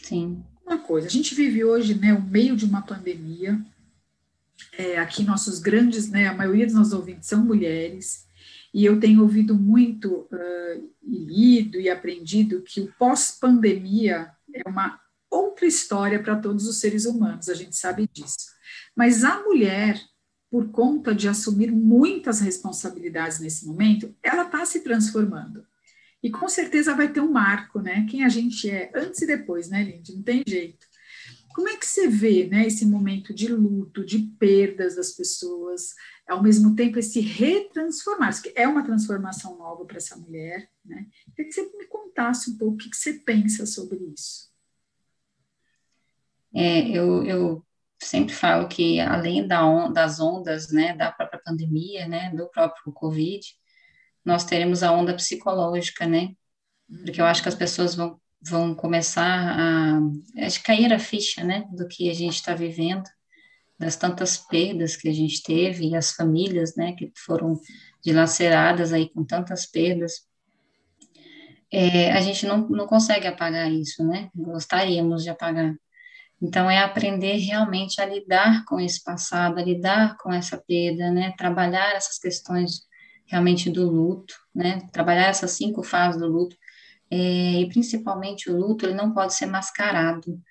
Sim. 0.02 0.42
Uma 0.66 0.78
coisa, 0.78 1.08
a 1.08 1.12
gente 1.12 1.36
vive 1.36 1.66
hoje, 1.66 1.94
né, 1.94 2.14
o 2.14 2.22
meio 2.22 2.56
de 2.56 2.64
uma 2.64 2.82
pandemia. 2.82 3.60
É, 4.78 4.98
aqui 4.98 5.22
nossos 5.22 5.60
grandes, 5.60 6.10
né, 6.10 6.28
a 6.28 6.34
maioria 6.34 6.66
dos 6.66 6.76
nossos 6.76 6.94
ouvintes 6.94 7.28
são 7.28 7.44
mulheres. 7.44 8.26
E 8.74 8.86
eu 8.86 9.00
tenho 9.00 9.22
ouvido 9.22 9.56
muito 9.56 10.28
uh, 10.32 10.92
e 11.04 11.18
lido 11.18 11.80
e 11.80 11.90
aprendido 11.90 12.62
que 12.62 12.82
o 12.82 12.94
pós-pandemia 12.98 14.32
é 14.54 14.68
uma 14.68 15.00
outra 15.30 15.66
história 15.66 16.22
para 16.22 16.36
todos 16.36 16.68
os 16.68 16.80
seres 16.80 17.06
humanos, 17.06 17.50
a 17.50 17.54
gente 17.54 17.76
sabe 17.76 18.10
disso. 18.12 18.52
Mas 18.96 19.24
a 19.24 19.42
mulher, 19.44 20.00
por 20.50 20.70
conta 20.72 21.16
de 21.16 21.28
assumir 21.28 21.72
muitas 21.72 22.42
responsabilidades 22.42 23.40
nesse 23.40 23.66
momento, 23.66 24.14
ela 24.22 24.44
está 24.44 24.66
se 24.66 24.82
transformando. 24.82 25.66
E 26.24 26.30
com 26.30 26.48
certeza 26.48 26.96
vai 26.96 27.12
ter 27.12 27.22
um 27.22 27.32
marco, 27.32 27.80
né? 27.80 28.06
Quem 28.10 28.24
a 28.24 28.30
gente 28.30 28.70
é 28.70 28.92
antes 28.94 29.22
e 29.22 29.28
depois, 29.28 29.70
né, 29.70 29.84
Lindy? 29.84 30.16
Não 30.16 30.22
tem 30.22 30.44
jeito. 30.46 30.86
Como 31.54 31.70
é 31.70 31.78
que 31.78 31.86
você 31.86 32.08
vê 32.08 32.48
né, 32.48 32.66
esse 32.68 32.86
momento 32.86 33.34
de 33.34 33.48
luto, 33.48 34.06
de 34.06 34.20
perdas 34.40 34.96
das 34.96 35.12
pessoas, 35.12 35.94
ao 36.28 36.42
mesmo 36.42 36.76
tempo 36.76 37.00
esse 37.00 37.20
retransformar, 37.20 38.42
que 38.42 38.54
é 38.56 38.68
uma 38.68 38.84
transformação 38.84 39.58
nova 39.58 39.86
para 39.86 39.98
essa 39.98 40.18
mulher, 40.18 40.70
né? 40.84 41.08
Queria 41.36 41.50
que 41.50 41.54
você 41.54 41.78
me 41.78 41.86
contasse 41.88 42.50
um 42.52 42.58
pouco 42.58 42.76
o 42.76 42.78
que, 42.78 42.90
que 42.90 42.98
você 42.98 43.14
pensa 43.14 43.66
sobre 43.66 43.98
isso. 44.16 44.50
É, 46.54 46.90
eu, 46.90 47.24
eu 47.26 47.66
sempre 48.02 48.34
falo 48.34 48.68
que 48.68 49.00
além 49.00 49.48
da 49.48 49.66
on, 49.66 49.92
das 49.92 50.20
ondas, 50.20 50.72
né, 50.72 50.96
da 50.96 51.12
própria 51.12 51.42
pandemia, 51.44 52.08
né, 52.08 52.30
do 52.32 52.50
próprio 52.50 52.92
Covid, 52.92 53.46
nós 54.24 54.44
teremos 54.44 54.84
a 54.84 54.92
onda 54.92 55.14
psicológica, 55.14 56.06
né? 56.06 56.36
Porque 57.04 57.22
eu 57.22 57.26
acho 57.26 57.42
que 57.42 57.50
as 57.50 57.56
pessoas 57.56 57.96
vão 57.96 58.20
vão 58.42 58.74
começar 58.74 59.24
a, 59.26 59.98
a 59.98 60.64
cair 60.64 60.92
a 60.94 61.00
ficha, 61.00 61.44
né, 61.44 61.66
do 61.72 61.88
que 61.88 62.10
a 62.10 62.14
gente 62.14 62.36
está 62.36 62.56
vivendo, 62.56 63.04
das 63.78 63.96
tantas 63.96 64.38
perdas 64.38 64.96
que 64.96 65.10
a 65.10 65.14
gente 65.14 65.42
teve 65.44 65.90
e 65.90 65.96
as 65.96 66.12
famílias, 66.12 66.76
né, 66.76 66.94
que 66.94 67.12
foram 67.16 67.60
dilaceradas 68.04 68.94
aí 68.94 69.10
com 69.10 69.24
tantas 69.24 69.66
perdas. 69.66 70.28
É, 71.72 72.12
a 72.12 72.22
gente 72.22 72.46
não, 72.46 72.68
não 72.68 72.86
consegue 72.86 73.28
apagar 73.28 73.72
isso, 73.72 74.06
né? 74.06 74.30
Gostaríamos 74.36 75.24
de 75.24 75.30
apagar. 75.30 75.74
Então, 76.42 76.70
é 76.70 76.80
aprender 76.80 77.38
realmente 77.38 78.02
a 78.02 78.06
lidar 78.06 78.66
com 78.66 78.80
esse 78.80 79.02
passado, 79.02 79.58
a 79.58 79.64
lidar 79.64 80.18
com 80.18 80.34
essa 80.34 80.58
perda, 80.58 81.10
né? 81.12 81.34
Trabalhar 81.38 81.96
essas 81.96 82.18
questões 82.18 82.82
realmente 83.26 83.70
do 83.70 83.90
luto, 83.90 84.34
né? 84.54 84.82
Trabalhar 84.92 85.28
essas 85.28 85.52
cinco 85.52 85.82
fases 85.82 86.20
do 86.20 86.28
luto, 86.28 86.58
é, 87.12 87.60
e 87.60 87.68
principalmente 87.68 88.50
o 88.50 88.58
luto, 88.58 88.86
ele 88.86 88.94
não 88.94 89.14
pode 89.14 89.34
ser 89.34 89.46
mascarado. 89.46 90.42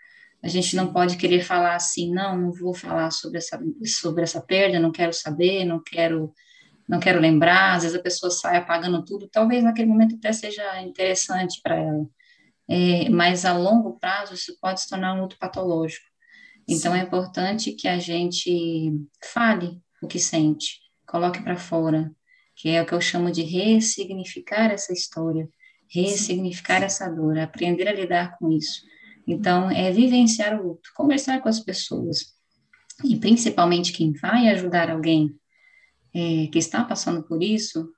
A 0.43 0.49
gente 0.49 0.77
não 0.77 0.93
pode 0.93 1.17
querer 1.17 1.43
falar 1.43 1.75
assim, 1.75 2.13
não, 2.13 2.37
não 2.37 2.53
vou 2.53 2.75
falar 2.75 3.11
sobre 3.11 3.39
essa, 3.39 3.59
sobre 3.85 4.23
essa 4.23 4.43
perda, 4.43 4.79
não 4.79 4.93
quero 4.93 5.13
saber, 5.13 5.65
não 5.65 5.83
quero, 5.83 6.35
não 6.87 7.01
quero 7.01 7.19
lembrar. 7.19 7.77
Às 7.77 7.83
vezes 7.85 7.99
a 7.99 8.03
pessoa 8.03 8.31
sai 8.31 8.59
apagando 8.59 9.03
tudo, 9.05 9.29
talvez 9.29 9.65
naquele 9.65 9.89
momento 9.89 10.17
até 10.17 10.33
seja 10.33 10.83
interessante 10.83 11.61
para 11.63 11.77
ela. 11.77 12.07
É, 12.69 13.09
mas 13.09 13.45
a 13.47 13.57
longo 13.57 13.99
prazo 13.99 14.35
isso 14.35 14.57
pode 14.61 14.83
se 14.83 14.89
tornar 14.89 15.15
um 15.15 15.23
luto 15.23 15.39
patológico. 15.39 16.05
Então 16.69 16.95
é 16.95 17.01
importante 17.01 17.73
que 17.73 17.89
a 17.89 17.99
gente 17.99 18.93
fale 19.33 19.81
o 20.03 20.07
que 20.07 20.19
sente, 20.19 20.79
coloque 21.07 21.43
para 21.43 21.57
fora, 21.57 22.13
que 22.55 22.69
é 22.69 22.83
o 22.83 22.87
que 22.87 22.93
eu 22.93 23.01
chamo 23.01 23.31
de 23.31 23.43
ressignificar 23.43 24.71
essa 24.71 24.93
história 24.93 25.49
ressignificar 25.91 26.83
essa 26.83 27.09
dor, 27.09 27.39
aprender 27.39 27.89
a 27.89 27.93
lidar 27.93 28.39
com 28.39 28.51
isso. 28.51 28.83
Então, 29.27 29.71
é 29.71 29.91
vivenciar 29.91 30.59
o 30.59 30.69
luto, 30.69 30.91
conversar 30.95 31.41
com 31.41 31.49
as 31.49 31.61
pessoas, 31.61 32.35
e 33.05 33.17
principalmente 33.17 33.93
quem 33.93 34.13
vai 34.13 34.49
ajudar 34.49 34.91
alguém 34.91 35.35
é, 36.15 36.47
que 36.49 36.59
está 36.59 36.85
passando 36.85 37.23
por 37.23 37.43
isso, 37.43 37.91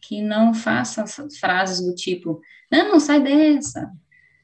que 0.00 0.22
não 0.22 0.54
faça 0.54 1.04
frases 1.40 1.84
do 1.84 1.94
tipo, 1.94 2.40
não, 2.70 2.88
não 2.88 3.00
sai 3.00 3.22
dessa, 3.22 3.90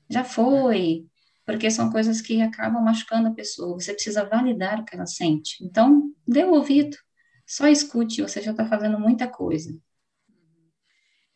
já 0.09 0.25
foi, 0.25 1.07
porque 1.47 1.71
são 1.71 1.91
coisas 1.91 2.21
que 2.21 2.41
acabam 2.41 2.83
machucando 2.83 3.29
a 3.29 3.35
pessoa, 3.35 3.79
você 3.79 3.93
precisa 3.93 4.25
validar 4.25 4.81
o 4.81 4.85
que 4.85 4.95
ela 4.95 5.07
sente. 5.07 5.63
Então, 5.63 6.11
dê 6.27 6.45
o 6.45 6.53
ouvido, 6.53 6.97
só 7.47 7.67
escute, 7.69 8.23
você 8.23 8.41
já 8.41 8.51
está 8.51 8.67
fazendo 8.67 8.99
muita 8.99 9.29
coisa. 9.29 9.75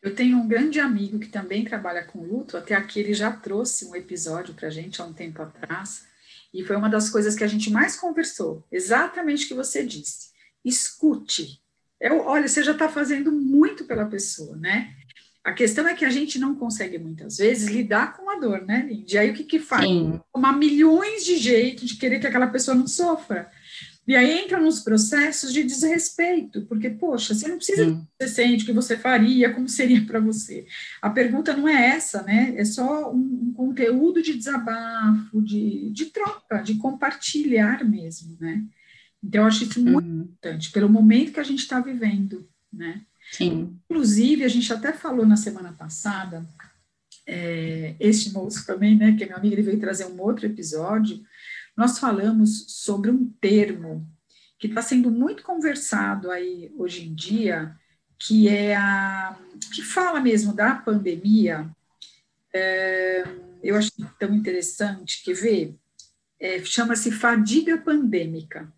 Eu 0.01 0.15
tenho 0.15 0.37
um 0.37 0.47
grande 0.47 0.79
amigo 0.79 1.19
que 1.19 1.27
também 1.27 1.65
trabalha 1.65 2.03
com 2.03 2.23
luto, 2.23 2.55
até 2.55 2.73
aqui 2.73 2.99
ele 2.99 3.13
já 3.13 3.31
trouxe 3.31 3.85
um 3.85 3.95
episódio 3.95 4.53
para 4.53 4.67
a 4.67 4.71
gente 4.71 5.01
há 5.01 5.05
um 5.05 5.13
tempo 5.13 5.41
atrás, 5.41 6.05
e 6.53 6.63
foi 6.63 6.75
uma 6.75 6.89
das 6.89 7.09
coisas 7.09 7.35
que 7.35 7.43
a 7.43 7.47
gente 7.47 7.69
mais 7.69 7.97
conversou, 7.97 8.65
exatamente 8.71 9.45
o 9.45 9.47
que 9.49 9.53
você 9.53 9.85
disse. 9.85 10.29
Escute. 10.63 11.61
Eu, 11.99 12.21
olha, 12.21 12.47
você 12.47 12.63
já 12.63 12.71
está 12.71 12.87
fazendo 12.87 13.31
muito 13.31 13.83
pela 13.85 14.05
pessoa, 14.05 14.55
né? 14.55 14.93
A 15.43 15.53
questão 15.53 15.87
é 15.87 15.93
que 15.93 16.05
a 16.05 16.09
gente 16.09 16.39
não 16.39 16.55
consegue 16.55 16.97
muitas 16.97 17.37
vezes 17.37 17.69
lidar 17.69 18.15
com 18.15 18.29
a 18.29 18.39
dor, 18.39 18.65
né, 18.65 18.85
Lindy? 18.87 19.17
Aí 19.17 19.31
o 19.31 19.33
que 19.33 19.43
que 19.43 19.59
faz? 19.59 19.83
Sim. 19.83 20.19
Tomar 20.33 20.53
milhões 20.53 21.25
de 21.25 21.37
jeitos 21.37 21.89
de 21.89 21.97
querer 21.97 22.19
que 22.19 22.27
aquela 22.27 22.47
pessoa 22.47 22.75
não 22.75 22.87
sofra. 22.87 23.49
E 24.09 24.15
aí 24.15 24.39
entra 24.39 24.59
nos 24.59 24.79
processos 24.79 25.53
de 25.53 25.63
desrespeito, 25.63 26.63
porque, 26.63 26.89
poxa, 26.89 27.35
você 27.35 27.47
não 27.47 27.57
precisa 27.57 28.03
você 28.19 28.27
sente 28.27 28.63
o 28.63 28.65
que 28.65 28.73
você 28.73 28.97
faria, 28.97 29.53
como 29.53 29.69
seria 29.69 30.03
para 30.03 30.19
você. 30.19 30.65
A 30.99 31.11
pergunta 31.11 31.55
não 31.55 31.69
é 31.69 31.89
essa, 31.89 32.23
né? 32.23 32.55
É 32.57 32.65
só 32.65 33.13
um, 33.13 33.49
um 33.49 33.53
conteúdo 33.53 34.19
de 34.23 34.35
desabafo, 34.35 35.39
de, 35.43 35.91
de, 35.91 36.05
troca, 36.05 36.57
de 36.63 36.73
compartilhar 36.77 37.87
mesmo, 37.87 38.35
né? 38.39 38.65
Então, 39.23 39.41
eu 39.41 39.47
acho 39.47 39.65
isso 39.65 39.79
muito 39.79 40.03
uhum. 40.03 40.21
importante, 40.21 40.71
pelo 40.71 40.89
momento 40.89 41.31
que 41.31 41.39
a 41.39 41.43
gente 41.43 41.59
está 41.59 41.79
vivendo, 41.79 42.49
né? 42.73 43.03
Sim. 43.31 43.77
Inclusive, 43.87 44.43
a 44.43 44.47
gente 44.47 44.73
até 44.73 44.91
falou 44.91 45.23
na 45.23 45.37
semana 45.37 45.71
passada, 45.71 46.43
é, 47.27 47.95
este 47.99 48.31
moço 48.31 48.65
também, 48.65 48.97
né, 48.97 49.15
que 49.15 49.23
é 49.23 49.27
meu 49.27 49.37
amigo, 49.37 49.53
ele 49.53 49.61
veio 49.61 49.79
trazer 49.79 50.07
um 50.07 50.19
outro 50.19 50.47
episódio, 50.47 51.23
nós 51.79 51.97
falamos 51.97 52.65
sobre 52.67 53.09
um 53.09 53.31
termo 53.39 54.05
que 54.57 54.67
está 54.67 54.81
sendo 54.81 55.09
muito 55.09 55.43
conversado 55.43 56.29
aí 56.29 56.69
hoje 56.77 57.07
em 57.07 57.15
dia, 57.15 57.73
que 58.19 58.49
é 58.49 58.75
a 58.75 59.39
que 59.73 59.81
fala 59.81 60.19
mesmo 60.19 60.53
da 60.53 60.75
pandemia. 60.75 61.69
É, 62.53 63.23
eu 63.63 63.77
acho 63.77 63.91
tão 64.19 64.35
interessante, 64.35 65.23
quer 65.23 65.33
ver? 65.33 65.75
É, 66.37 66.61
Chama-se 66.65 67.13
fadiga 67.13 67.77
pandêmica. 67.77 68.69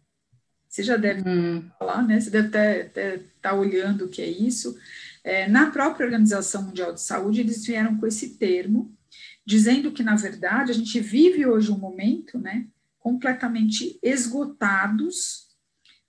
Você 0.69 0.83
já 0.83 0.95
deve 0.95 1.27
hum. 1.27 1.71
falar, 1.79 2.03
né? 2.03 2.19
Você 2.19 2.29
deve 2.29 2.49
estar 2.49 3.19
tá 3.41 3.53
olhando 3.55 4.05
o 4.05 4.09
que 4.09 4.21
é 4.21 4.29
isso. 4.29 4.77
É, 5.23 5.47
na 5.47 5.71
própria 5.71 6.05
Organização 6.05 6.61
Mundial 6.61 6.93
de 6.93 7.01
Saúde, 7.01 7.41
eles 7.41 7.65
vieram 7.65 7.97
com 7.97 8.05
esse 8.05 8.37
termo, 8.37 8.95
dizendo 9.43 9.91
que, 9.91 10.03
na 10.03 10.15
verdade, 10.15 10.69
a 10.69 10.75
gente 10.75 10.99
vive 10.99 11.47
hoje 11.47 11.71
um 11.71 11.79
momento, 11.79 12.37
né? 12.37 12.67
Completamente 13.01 13.99
esgotados 14.01 15.49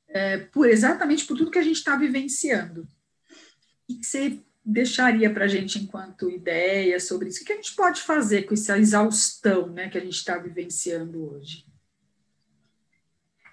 é, 0.09 0.39
por 0.39 0.69
exatamente 0.69 1.25
por 1.25 1.37
tudo 1.37 1.51
que 1.51 1.59
a 1.59 1.63
gente 1.63 1.77
está 1.77 1.97
vivenciando. 1.97 2.83
O 3.89 3.99
que 3.99 4.05
você 4.05 4.41
deixaria 4.65 5.33
para 5.33 5.47
a 5.47 5.49
gente 5.49 5.79
enquanto 5.79 6.31
ideia 6.31 7.01
sobre 7.01 7.29
isso? 7.29 7.43
O 7.43 7.47
que 7.47 7.53
a 7.53 7.57
gente 7.57 7.75
pode 7.75 8.03
fazer 8.03 8.43
com 8.43 8.55
essa 8.55 8.79
exaustão 8.79 9.69
né, 9.69 9.89
que 9.89 9.99
a 9.99 10.01
gente 10.01 10.15
está 10.15 10.39
vivenciando 10.39 11.33
hoje? 11.33 11.65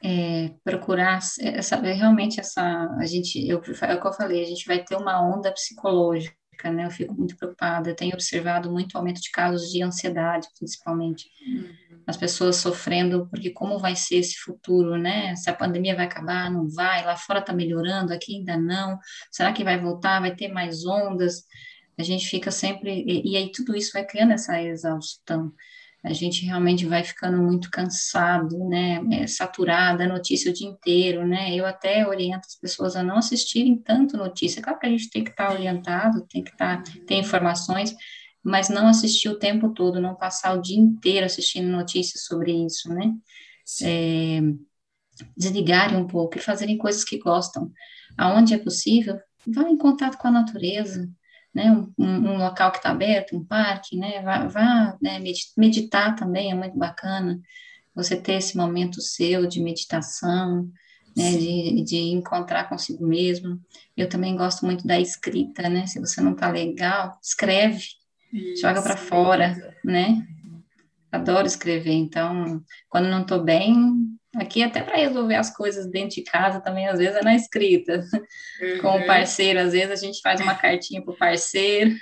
É, 0.04 0.54
procurar 0.64 1.22
saber 1.22 1.94
realmente 1.94 2.40
essa 2.40 2.62
a 2.98 3.06
gente 3.06 3.46
eu 3.46 3.58
é 3.58 3.94
o 3.96 4.02
que 4.02 4.08
eu 4.08 4.14
falei 4.14 4.42
a 4.42 4.48
gente 4.48 4.66
vai 4.66 4.82
ter 4.82 4.96
uma 4.96 5.22
onda 5.22 5.52
psicológica 5.52 6.34
né 6.72 6.86
eu 6.86 6.90
fico 6.90 7.14
muito 7.14 7.36
preocupada 7.36 7.90
eu 7.90 7.96
tenho 7.98 8.14
observado 8.14 8.72
muito 8.72 8.98
aumento 8.98 9.20
de 9.20 9.30
casos 9.30 9.70
de 9.70 9.84
ansiedade 9.84 10.48
principalmente 10.58 11.30
uhum 11.46 11.89
as 12.10 12.18
pessoas 12.18 12.56
sofrendo, 12.56 13.28
porque 13.30 13.52
como 13.52 13.78
vai 13.78 13.96
ser 13.96 14.16
esse 14.16 14.36
futuro, 14.38 14.98
né? 14.98 15.36
Se 15.36 15.50
a 15.50 15.54
pandemia 15.54 15.96
vai 15.96 16.06
acabar, 16.06 16.50
não 16.50 16.68
vai, 16.68 17.06
lá 17.06 17.16
fora 17.16 17.40
está 17.40 17.54
melhorando, 17.54 18.12
aqui 18.12 18.38
ainda 18.38 18.58
não, 18.58 18.98
será 19.32 19.54
que 19.54 19.64
vai 19.64 19.80
voltar, 19.80 20.20
vai 20.20 20.36
ter 20.36 20.48
mais 20.48 20.86
ondas? 20.86 21.44
A 21.98 22.04
gente 22.04 22.28
fica 22.28 22.50
sempre, 22.50 23.04
e, 23.06 23.34
e 23.34 23.38
aí 23.38 23.52
tudo 23.52 23.76
isso 23.76 23.92
vai 23.94 24.06
criando 24.06 24.32
essa 24.32 24.60
exaustão. 24.62 25.54
A 26.04 26.14
gente 26.14 26.46
realmente 26.46 26.86
vai 26.86 27.04
ficando 27.04 27.38
muito 27.38 27.70
cansado, 27.70 28.58
né? 28.70 29.02
É, 29.12 29.28
saturada, 29.28 30.08
notícia 30.08 30.50
o 30.50 30.54
dia 30.54 30.68
inteiro, 30.68 31.28
né? 31.28 31.54
Eu 31.54 31.66
até 31.66 32.08
oriento 32.08 32.48
as 32.48 32.56
pessoas 32.56 32.96
a 32.96 33.04
não 33.04 33.18
assistirem 33.18 33.78
tanto 33.78 34.18
notícia. 34.18 34.62
Claro 34.62 34.80
que 34.80 34.88
a 34.88 34.90
gente 34.90 35.10
tem 35.12 35.24
que 35.24 35.30
estar 35.30 35.52
orientado, 35.52 36.26
tem 36.28 36.42
que 36.42 36.52
estar, 36.52 36.82
ter 37.06 37.16
informações, 37.16 37.94
mas 38.50 38.68
não 38.68 38.88
assistir 38.88 39.30
o 39.30 39.38
tempo 39.38 39.70
todo, 39.70 40.02
não 40.02 40.16
passar 40.16 40.58
o 40.58 40.62
dia 40.62 40.78
inteiro 40.78 41.26
assistindo 41.26 41.70
notícias 41.70 42.24
sobre 42.24 42.52
isso, 42.66 42.90
né? 42.94 43.14
É, 43.84 44.42
desligarem 45.38 45.98
um 45.98 46.08
pouco 46.08 46.38
e 46.38 46.42
fazerem 46.42 46.78
coisas 46.78 47.04
que 47.04 47.20
gostam. 47.20 47.72
Aonde 48.18 48.54
é 48.54 48.58
possível, 48.58 49.20
vá 49.48 49.70
em 49.70 49.78
contato 49.78 50.18
com 50.18 50.28
a 50.28 50.32
natureza, 50.32 51.08
né? 51.54 51.72
Um, 51.72 51.94
um 51.98 52.38
local 52.38 52.72
que 52.72 52.78
está 52.78 52.90
aberto, 52.90 53.38
um 53.38 53.46
parque, 53.46 53.96
né? 53.96 54.22
Vá, 54.24 54.48
vá 54.48 54.98
né? 55.02 55.20
meditar 55.56 56.16
também 56.16 56.52
é 56.52 56.56
muito 56.56 56.78
bacana. 56.78 57.40
Você 57.94 58.16
ter 58.20 58.34
esse 58.34 58.58
momento 58.58 59.02
seu 59.02 59.46
de 59.46 59.62
meditação, 59.62 60.72
né, 61.16 61.32
de, 61.32 61.84
de 61.84 61.98
encontrar 61.98 62.70
consigo 62.70 63.06
mesmo. 63.06 63.60
Eu 63.96 64.08
também 64.08 64.36
gosto 64.36 64.66
muito 64.66 64.88
da 64.88 65.00
escrita, 65.00 65.70
né? 65.70 65.86
Se 65.86 66.00
você 66.00 66.22
não 66.22 66.36
tá 66.36 66.50
legal, 66.50 67.18
escreve, 67.22 67.99
Isso, 68.32 68.62
joga 68.62 68.82
para 68.82 68.98
fora, 68.98 69.76
né? 69.84 70.26
Adoro 71.12 71.48
escrever, 71.48 71.94
então, 71.94 72.64
quando 72.88 73.10
não 73.10 73.22
estou 73.22 73.44
bem, 73.44 74.19
Aqui 74.36 74.62
até 74.62 74.84
para 74.84 74.96
resolver 74.96 75.36
as 75.36 75.50
coisas 75.56 75.88
dentro 75.88 76.16
de 76.16 76.22
casa 76.22 76.62
também, 76.62 76.88
às 76.88 77.00
vezes 77.00 77.16
é 77.16 77.24
na 77.24 77.36
escrita. 77.36 78.06
Uhum. 78.62 78.78
Com 78.80 78.98
o 79.00 79.06
parceiro, 79.08 79.60
às 79.60 79.72
vezes 79.72 79.90
a 79.90 79.96
gente 79.96 80.22
faz 80.22 80.40
uma 80.40 80.54
cartinha 80.54 81.02
para 81.02 81.12
o 81.12 81.18
parceiro. 81.18 81.96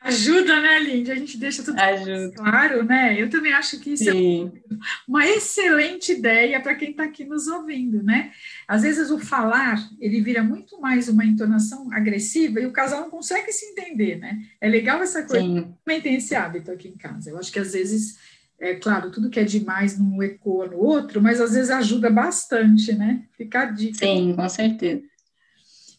Ajuda, 0.00 0.58
né, 0.58 0.78
Lindy? 0.78 1.12
A 1.12 1.16
gente 1.16 1.36
deixa 1.36 1.62
tudo 1.62 1.78
Ajuda. 1.78 2.32
claro, 2.34 2.82
né? 2.82 3.20
Eu 3.20 3.28
também 3.28 3.52
acho 3.52 3.78
que 3.78 3.90
isso 3.90 4.04
Sim. 4.04 4.50
é 4.54 4.74
uma 5.06 5.26
excelente 5.26 6.12
ideia 6.12 6.60
para 6.60 6.74
quem 6.74 6.92
está 6.92 7.04
aqui 7.04 7.26
nos 7.26 7.46
ouvindo, 7.46 8.02
né? 8.02 8.30
Às 8.66 8.80
vezes 8.80 9.10
o 9.10 9.18
falar, 9.18 9.78
ele 10.00 10.22
vira 10.22 10.42
muito 10.42 10.80
mais 10.80 11.10
uma 11.10 11.26
entonação 11.26 11.92
agressiva 11.92 12.58
e 12.58 12.66
o 12.66 12.72
casal 12.72 13.02
não 13.02 13.10
consegue 13.10 13.52
se 13.52 13.66
entender, 13.66 14.16
né? 14.16 14.38
É 14.62 14.68
legal 14.68 15.02
essa 15.02 15.24
coisa. 15.24 15.44
Sim. 15.44 15.74
Também 15.84 16.00
tem 16.00 16.14
esse 16.14 16.34
hábito 16.34 16.70
aqui 16.70 16.88
em 16.88 16.96
casa. 16.96 17.28
Eu 17.28 17.38
acho 17.38 17.52
que 17.52 17.58
às 17.58 17.74
vezes 17.74 18.16
é 18.58 18.74
claro, 18.74 19.10
tudo 19.10 19.28
que 19.28 19.38
é 19.38 19.44
demais 19.44 19.98
não 19.98 20.22
ecoa 20.22 20.66
no 20.66 20.78
outro, 20.78 21.20
mas 21.20 21.40
às 21.40 21.52
vezes 21.52 21.70
ajuda 21.70 22.08
bastante, 22.08 22.92
né? 22.92 23.24
Fica 23.36 23.62
a 23.62 23.64
dica. 23.66 23.98
Sim, 23.98 24.34
com 24.34 24.48
certeza. 24.48 25.02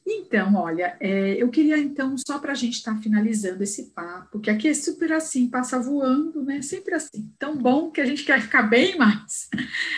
Então, 0.10 0.56
olha, 0.56 0.96
é, 1.02 1.34
eu 1.34 1.50
queria 1.50 1.78
então, 1.78 2.16
só 2.18 2.40
para 2.40 2.54
a 2.54 2.56
gente 2.56 2.76
estar 2.76 2.96
tá 2.96 3.02
finalizando 3.02 3.62
esse 3.62 3.92
papo, 3.92 4.40
que 4.40 4.50
aqui 4.50 4.70
é 4.70 4.74
super 4.74 5.12
assim, 5.12 5.50
passa 5.50 5.80
voando, 5.80 6.42
né? 6.42 6.62
Sempre 6.62 6.96
assim. 6.96 7.30
Tão 7.38 7.58
bom 7.58 7.92
que 7.92 8.00
a 8.00 8.06
gente 8.06 8.24
quer 8.24 8.42
ficar 8.42 8.64
bem 8.64 8.98
mais. 8.98 9.50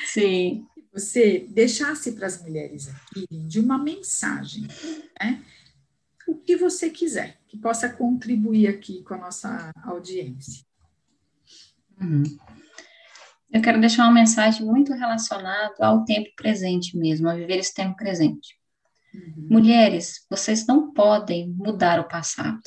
Sim. 0.05 0.65
Você 0.91 1.45
deixasse 1.49 2.13
para 2.13 2.25
as 2.25 2.41
mulheres 2.41 2.89
aqui 2.89 3.27
de 3.29 3.59
uma 3.59 3.77
mensagem, 3.77 4.67
né? 5.21 5.43
O 6.27 6.35
que 6.35 6.57
você 6.57 6.89
quiser, 6.89 7.39
que 7.47 7.57
possa 7.57 7.87
contribuir 7.87 8.67
aqui 8.67 9.03
com 9.03 9.13
a 9.13 9.17
nossa 9.17 9.71
audiência. 9.83 10.68
Uhum. 12.01 12.23
Eu 13.51 13.61
quero 13.61 13.79
deixar 13.79 14.03
uma 14.03 14.13
mensagem 14.13 14.65
muito 14.65 14.93
relacionada 14.93 15.75
ao 15.79 16.05
tempo 16.05 16.29
presente 16.35 16.95
mesmo, 16.97 17.27
a 17.27 17.35
viver 17.35 17.57
esse 17.57 17.73
tempo 17.73 17.95
presente. 17.95 18.55
Uhum. 19.13 19.47
Mulheres, 19.49 20.25
vocês 20.29 20.67
não 20.67 20.93
podem 20.93 21.49
mudar 21.49 21.99
o 21.99 22.07
passado, 22.07 22.61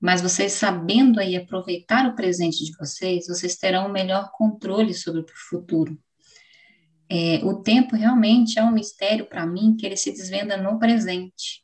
mas 0.00 0.22
vocês 0.22 0.52
sabendo 0.52 1.20
aí 1.20 1.36
aproveitar 1.36 2.08
o 2.08 2.14
presente 2.14 2.64
de 2.64 2.74
vocês, 2.76 3.26
vocês 3.26 3.56
terão 3.56 3.86
o 3.86 3.92
melhor 3.92 4.30
controle 4.32 4.94
sobre 4.94 5.20
o 5.20 5.26
futuro. 5.48 5.98
É, 7.10 7.44
o 7.44 7.62
tempo 7.62 7.94
realmente 7.94 8.58
é 8.58 8.64
um 8.64 8.72
mistério 8.72 9.26
para 9.26 9.46
mim 9.46 9.76
que 9.76 9.84
ele 9.84 9.98
se 9.98 10.10
desvenda 10.10 10.56
no 10.56 10.78
presente, 10.78 11.62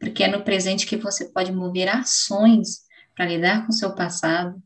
porque 0.00 0.24
é 0.24 0.28
no 0.28 0.42
presente 0.42 0.86
que 0.86 0.96
você 0.96 1.26
pode 1.30 1.52
mover 1.52 1.88
ações 1.88 2.80
para 3.14 3.26
lidar 3.26 3.64
com 3.64 3.70
o 3.70 3.76
seu 3.76 3.94
passado, 3.94 4.60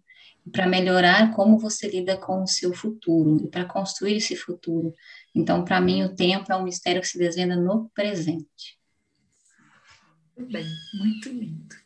para 0.51 0.67
melhorar 0.67 1.35
como 1.35 1.59
você 1.59 1.89
lida 1.89 2.17
com 2.17 2.43
o 2.43 2.47
seu 2.47 2.75
futuro 2.75 3.45
e 3.45 3.49
para 3.49 3.65
construir 3.65 4.17
esse 4.17 4.35
futuro. 4.35 4.95
Então, 5.35 5.65
para 5.65 5.81
mim, 5.81 6.03
o 6.03 6.15
tempo 6.15 6.53
é 6.53 6.57
um 6.57 6.65
mistério 6.65 7.01
que 7.01 7.09
se 7.09 7.19
desvenda 7.19 7.57
no 7.57 7.88
presente. 7.90 8.79
Muito 10.37 10.53
bem, 10.53 10.66
muito 10.95 11.29
lindo. 11.29 11.82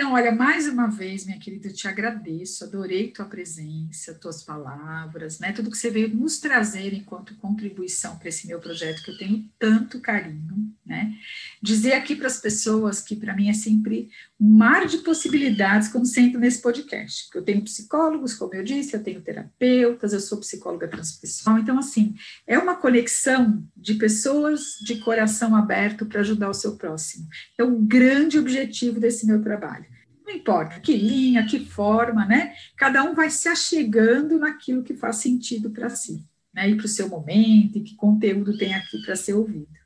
Então, 0.00 0.12
olha, 0.12 0.30
mais 0.30 0.68
uma 0.68 0.86
vez, 0.86 1.26
minha 1.26 1.40
querida, 1.40 1.66
eu 1.66 1.74
te 1.74 1.88
agradeço, 1.88 2.62
adorei 2.62 3.10
tua 3.10 3.24
presença, 3.24 4.14
tuas 4.14 4.44
palavras, 4.44 5.40
né? 5.40 5.50
Tudo 5.50 5.72
que 5.72 5.76
você 5.76 5.90
veio 5.90 6.14
nos 6.14 6.38
trazer 6.38 6.94
enquanto 6.94 7.34
contribuição 7.34 8.16
para 8.16 8.28
esse 8.28 8.46
meu 8.46 8.60
projeto 8.60 9.02
que 9.02 9.10
eu 9.10 9.18
tenho 9.18 9.50
tanto 9.58 9.98
carinho, 9.98 10.72
né? 10.86 11.16
Dizer 11.60 11.94
aqui 11.94 12.14
para 12.14 12.28
as 12.28 12.38
pessoas 12.38 13.00
que 13.00 13.16
para 13.16 13.34
mim 13.34 13.48
é 13.48 13.52
sempre 13.52 14.08
um 14.38 14.48
mar 14.48 14.86
de 14.86 14.98
possibilidades 14.98 15.88
quando 15.88 16.06
sento 16.06 16.38
nesse 16.38 16.62
podcast. 16.62 17.28
Eu 17.34 17.42
tenho 17.42 17.64
psicólogos, 17.64 18.34
como 18.34 18.54
eu 18.54 18.62
disse, 18.62 18.94
eu 18.94 19.02
tenho 19.02 19.20
terapeutas, 19.20 20.12
eu 20.12 20.20
sou 20.20 20.38
psicóloga 20.38 20.86
transpessoal, 20.86 21.58
então 21.58 21.76
assim, 21.76 22.14
é 22.46 22.56
uma 22.56 22.76
conexão 22.76 23.66
de 23.76 23.94
pessoas 23.94 24.78
de 24.80 25.00
coração 25.00 25.56
aberto 25.56 26.06
para 26.06 26.20
ajudar 26.20 26.48
o 26.48 26.54
seu 26.54 26.76
próximo. 26.76 27.26
É 27.58 27.64
o 27.64 27.80
grande 27.80 28.38
objetivo 28.38 29.00
desse 29.00 29.26
meu 29.26 29.42
trabalho. 29.42 29.87
Não 30.28 30.34
importa 30.34 30.78
que 30.78 30.94
linha, 30.94 31.46
que 31.46 31.58
forma, 31.58 32.26
né? 32.26 32.54
Cada 32.76 33.02
um 33.02 33.14
vai 33.14 33.30
se 33.30 33.48
achegando 33.48 34.38
naquilo 34.38 34.82
que 34.82 34.92
faz 34.92 35.16
sentido 35.16 35.70
para 35.70 35.88
si, 35.88 36.22
né? 36.52 36.68
E 36.68 36.76
para 36.76 36.84
o 36.84 36.88
seu 36.88 37.08
momento, 37.08 37.78
e 37.78 37.82
que 37.82 37.96
conteúdo 37.96 38.58
tem 38.58 38.74
aqui 38.74 39.00
para 39.06 39.16
ser 39.16 39.32
ouvido. 39.32 39.78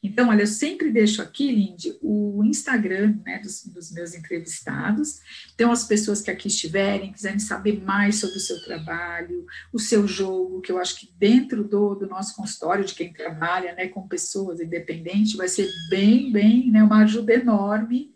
Então, 0.00 0.28
olha, 0.28 0.42
eu 0.42 0.46
sempre 0.46 0.92
deixo 0.92 1.20
aqui, 1.20 1.50
Lindy, 1.50 1.98
o 2.00 2.44
Instagram 2.44 3.18
né, 3.26 3.40
dos, 3.40 3.64
dos, 3.64 3.90
meus 3.90 4.14
entrevistados. 4.14 5.20
Então, 5.54 5.72
as 5.72 5.84
pessoas 5.84 6.22
que 6.22 6.30
aqui 6.30 6.46
estiverem, 6.46 7.12
quiserem 7.12 7.40
saber 7.40 7.82
mais 7.82 8.20
sobre 8.20 8.36
o 8.36 8.40
seu 8.40 8.62
trabalho, 8.62 9.44
o 9.72 9.78
seu 9.78 10.06
jogo, 10.06 10.60
que 10.60 10.70
eu 10.70 10.78
acho 10.78 11.00
que 11.00 11.12
dentro 11.18 11.64
do, 11.64 11.96
do 11.96 12.06
nosso 12.06 12.36
consultório, 12.36 12.84
de 12.84 12.94
quem 12.94 13.12
trabalha 13.12 13.74
né, 13.74 13.88
com 13.88 14.06
pessoas 14.06 14.60
independentes, 14.60 15.34
vai 15.34 15.48
ser 15.48 15.68
bem, 15.90 16.30
bem, 16.30 16.70
né, 16.70 16.80
uma 16.80 17.02
ajuda 17.02 17.34
enorme 17.34 18.14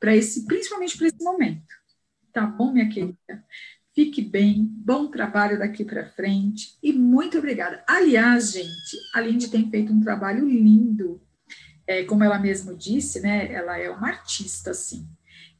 para 0.00 0.14
esse, 0.14 0.44
principalmente 0.46 0.96
para 0.96 1.06
esse 1.06 1.22
momento. 1.22 1.74
Tá 2.32 2.46
bom, 2.46 2.72
minha 2.72 2.88
querida? 2.88 3.44
Fique 3.94 4.20
bem, 4.20 4.64
bom 4.64 5.08
trabalho 5.08 5.58
daqui 5.58 5.84
para 5.84 6.10
frente 6.10 6.76
e 6.82 6.92
muito 6.92 7.38
obrigada. 7.38 7.82
Aliás, 7.88 8.52
gente, 8.52 8.96
a 9.14 9.20
Lindy 9.20 9.48
tem 9.48 9.70
feito 9.70 9.92
um 9.92 10.00
trabalho 10.00 10.46
lindo 10.46 11.20
é, 11.86 12.02
como 12.04 12.24
ela 12.24 12.38
mesma 12.38 12.74
disse, 12.74 13.20
né, 13.20 13.52
ela 13.52 13.78
é 13.78 13.88
uma 13.88 14.08
artista, 14.08 14.72
assim, 14.72 15.08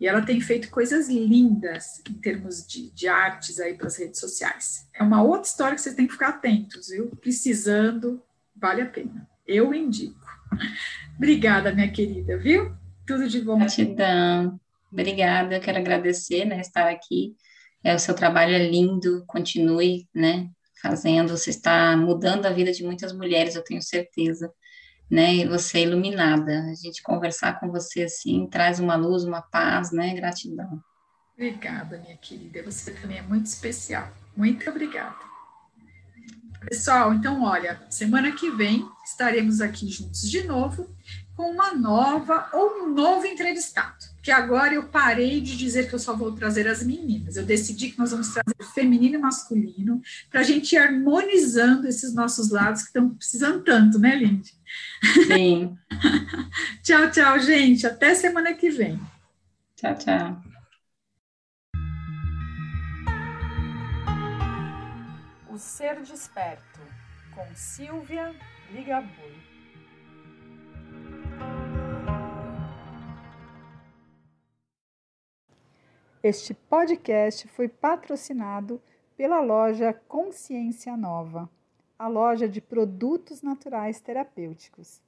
e 0.00 0.06
ela 0.06 0.20
tem 0.20 0.40
feito 0.40 0.68
coisas 0.70 1.08
lindas 1.08 2.02
em 2.08 2.14
termos 2.14 2.66
de, 2.66 2.90
de 2.90 3.08
artes 3.08 3.60
aí 3.60 3.74
para 3.74 3.86
as 3.86 3.96
redes 3.96 4.20
sociais. 4.20 4.88
É 4.92 5.02
uma 5.02 5.22
outra 5.22 5.48
história 5.48 5.74
que 5.74 5.80
vocês 5.80 5.94
têm 5.94 6.06
que 6.06 6.12
ficar 6.12 6.28
atentos, 6.28 6.88
viu? 6.88 7.10
Precisando, 7.20 8.22
vale 8.54 8.82
a 8.82 8.86
pena. 8.86 9.28
Eu 9.46 9.72
indico. 9.72 10.26
Obrigada, 11.16 11.72
minha 11.72 11.90
querida, 11.90 12.36
viu? 12.36 12.76
Tudo 13.06 13.28
de 13.28 13.40
bom. 13.40 13.58
Gratidão. 13.58 14.60
Obrigada, 14.92 15.56
eu 15.56 15.60
quero 15.60 15.78
agradecer, 15.78 16.44
né, 16.44 16.60
estar 16.60 16.88
aqui. 16.88 17.34
É, 17.84 17.94
o 17.94 17.98
seu 17.98 18.14
trabalho 18.14 18.54
é 18.54 18.68
lindo, 18.68 19.24
continue, 19.26 20.08
né, 20.14 20.48
fazendo, 20.80 21.36
você 21.36 21.50
está 21.50 21.96
mudando 21.96 22.46
a 22.46 22.50
vida 22.50 22.72
de 22.72 22.84
muitas 22.84 23.12
mulheres, 23.12 23.54
eu 23.54 23.64
tenho 23.64 23.82
certeza 23.82 24.50
né? 25.10 25.36
E 25.36 25.46
você 25.46 25.78
é 25.78 25.82
iluminada. 25.82 26.64
A 26.64 26.74
gente 26.74 27.02
conversar 27.02 27.58
com 27.58 27.70
você 27.70 28.04
assim 28.04 28.46
traz 28.46 28.78
uma 28.80 28.96
luz, 28.96 29.24
uma 29.24 29.40
paz, 29.40 29.92
né? 29.92 30.14
Gratidão. 30.14 30.82
Obrigada, 31.34 31.98
minha 31.98 32.16
querida. 32.16 32.62
Você 32.62 32.92
também 32.92 33.18
é 33.18 33.22
muito 33.22 33.46
especial. 33.46 34.10
Muito 34.36 34.68
obrigada. 34.68 35.26
Pessoal, 36.68 37.14
então, 37.14 37.44
olha, 37.44 37.80
semana 37.90 38.32
que 38.32 38.50
vem 38.50 38.88
estaremos 39.04 39.60
aqui 39.60 39.88
juntos 39.88 40.28
de 40.28 40.42
novo 40.42 40.88
com 41.36 41.50
uma 41.50 41.74
nova 41.74 42.48
ou 42.54 42.82
um 42.82 42.94
novo 42.94 43.26
entrevistado. 43.26 44.06
Que 44.22 44.30
agora 44.30 44.72
eu 44.74 44.88
parei 44.88 45.40
de 45.40 45.56
dizer 45.56 45.88
que 45.88 45.94
eu 45.94 45.98
só 45.98 46.16
vou 46.16 46.32
trazer 46.32 46.66
as 46.66 46.82
meninas. 46.82 47.36
Eu 47.36 47.44
decidi 47.44 47.90
que 47.90 47.98
nós 47.98 48.10
vamos 48.10 48.28
trazer 48.30 48.72
feminino 48.74 49.16
e 49.16 49.18
masculino 49.18 50.00
para 50.30 50.40
a 50.40 50.42
gente 50.42 50.72
ir 50.72 50.78
harmonizando 50.78 51.86
esses 51.86 52.14
nossos 52.14 52.50
lados 52.50 52.82
que 52.82 52.88
estão 52.88 53.10
precisando 53.10 53.62
tanto, 53.62 53.98
né, 53.98 54.16
Lindy? 54.16 54.54
Sim. 55.26 55.76
tchau, 56.82 57.10
tchau, 57.10 57.38
gente. 57.38 57.86
Até 57.86 58.14
semana 58.14 58.54
que 58.54 58.70
vem. 58.70 58.98
Tchau, 59.76 59.94
tchau. 59.94 60.42
O 65.50 65.58
Ser 65.58 66.00
Desperto, 66.02 66.80
com 67.34 67.46
Silvia 67.54 68.34
Ligabui. 68.72 69.55
Este 76.28 76.52
podcast 76.52 77.46
foi 77.46 77.68
patrocinado 77.68 78.82
pela 79.16 79.40
loja 79.40 79.92
Consciência 79.92 80.96
Nova, 80.96 81.48
a 81.96 82.08
loja 82.08 82.48
de 82.48 82.60
produtos 82.60 83.42
naturais 83.42 84.00
terapêuticos 84.00 85.00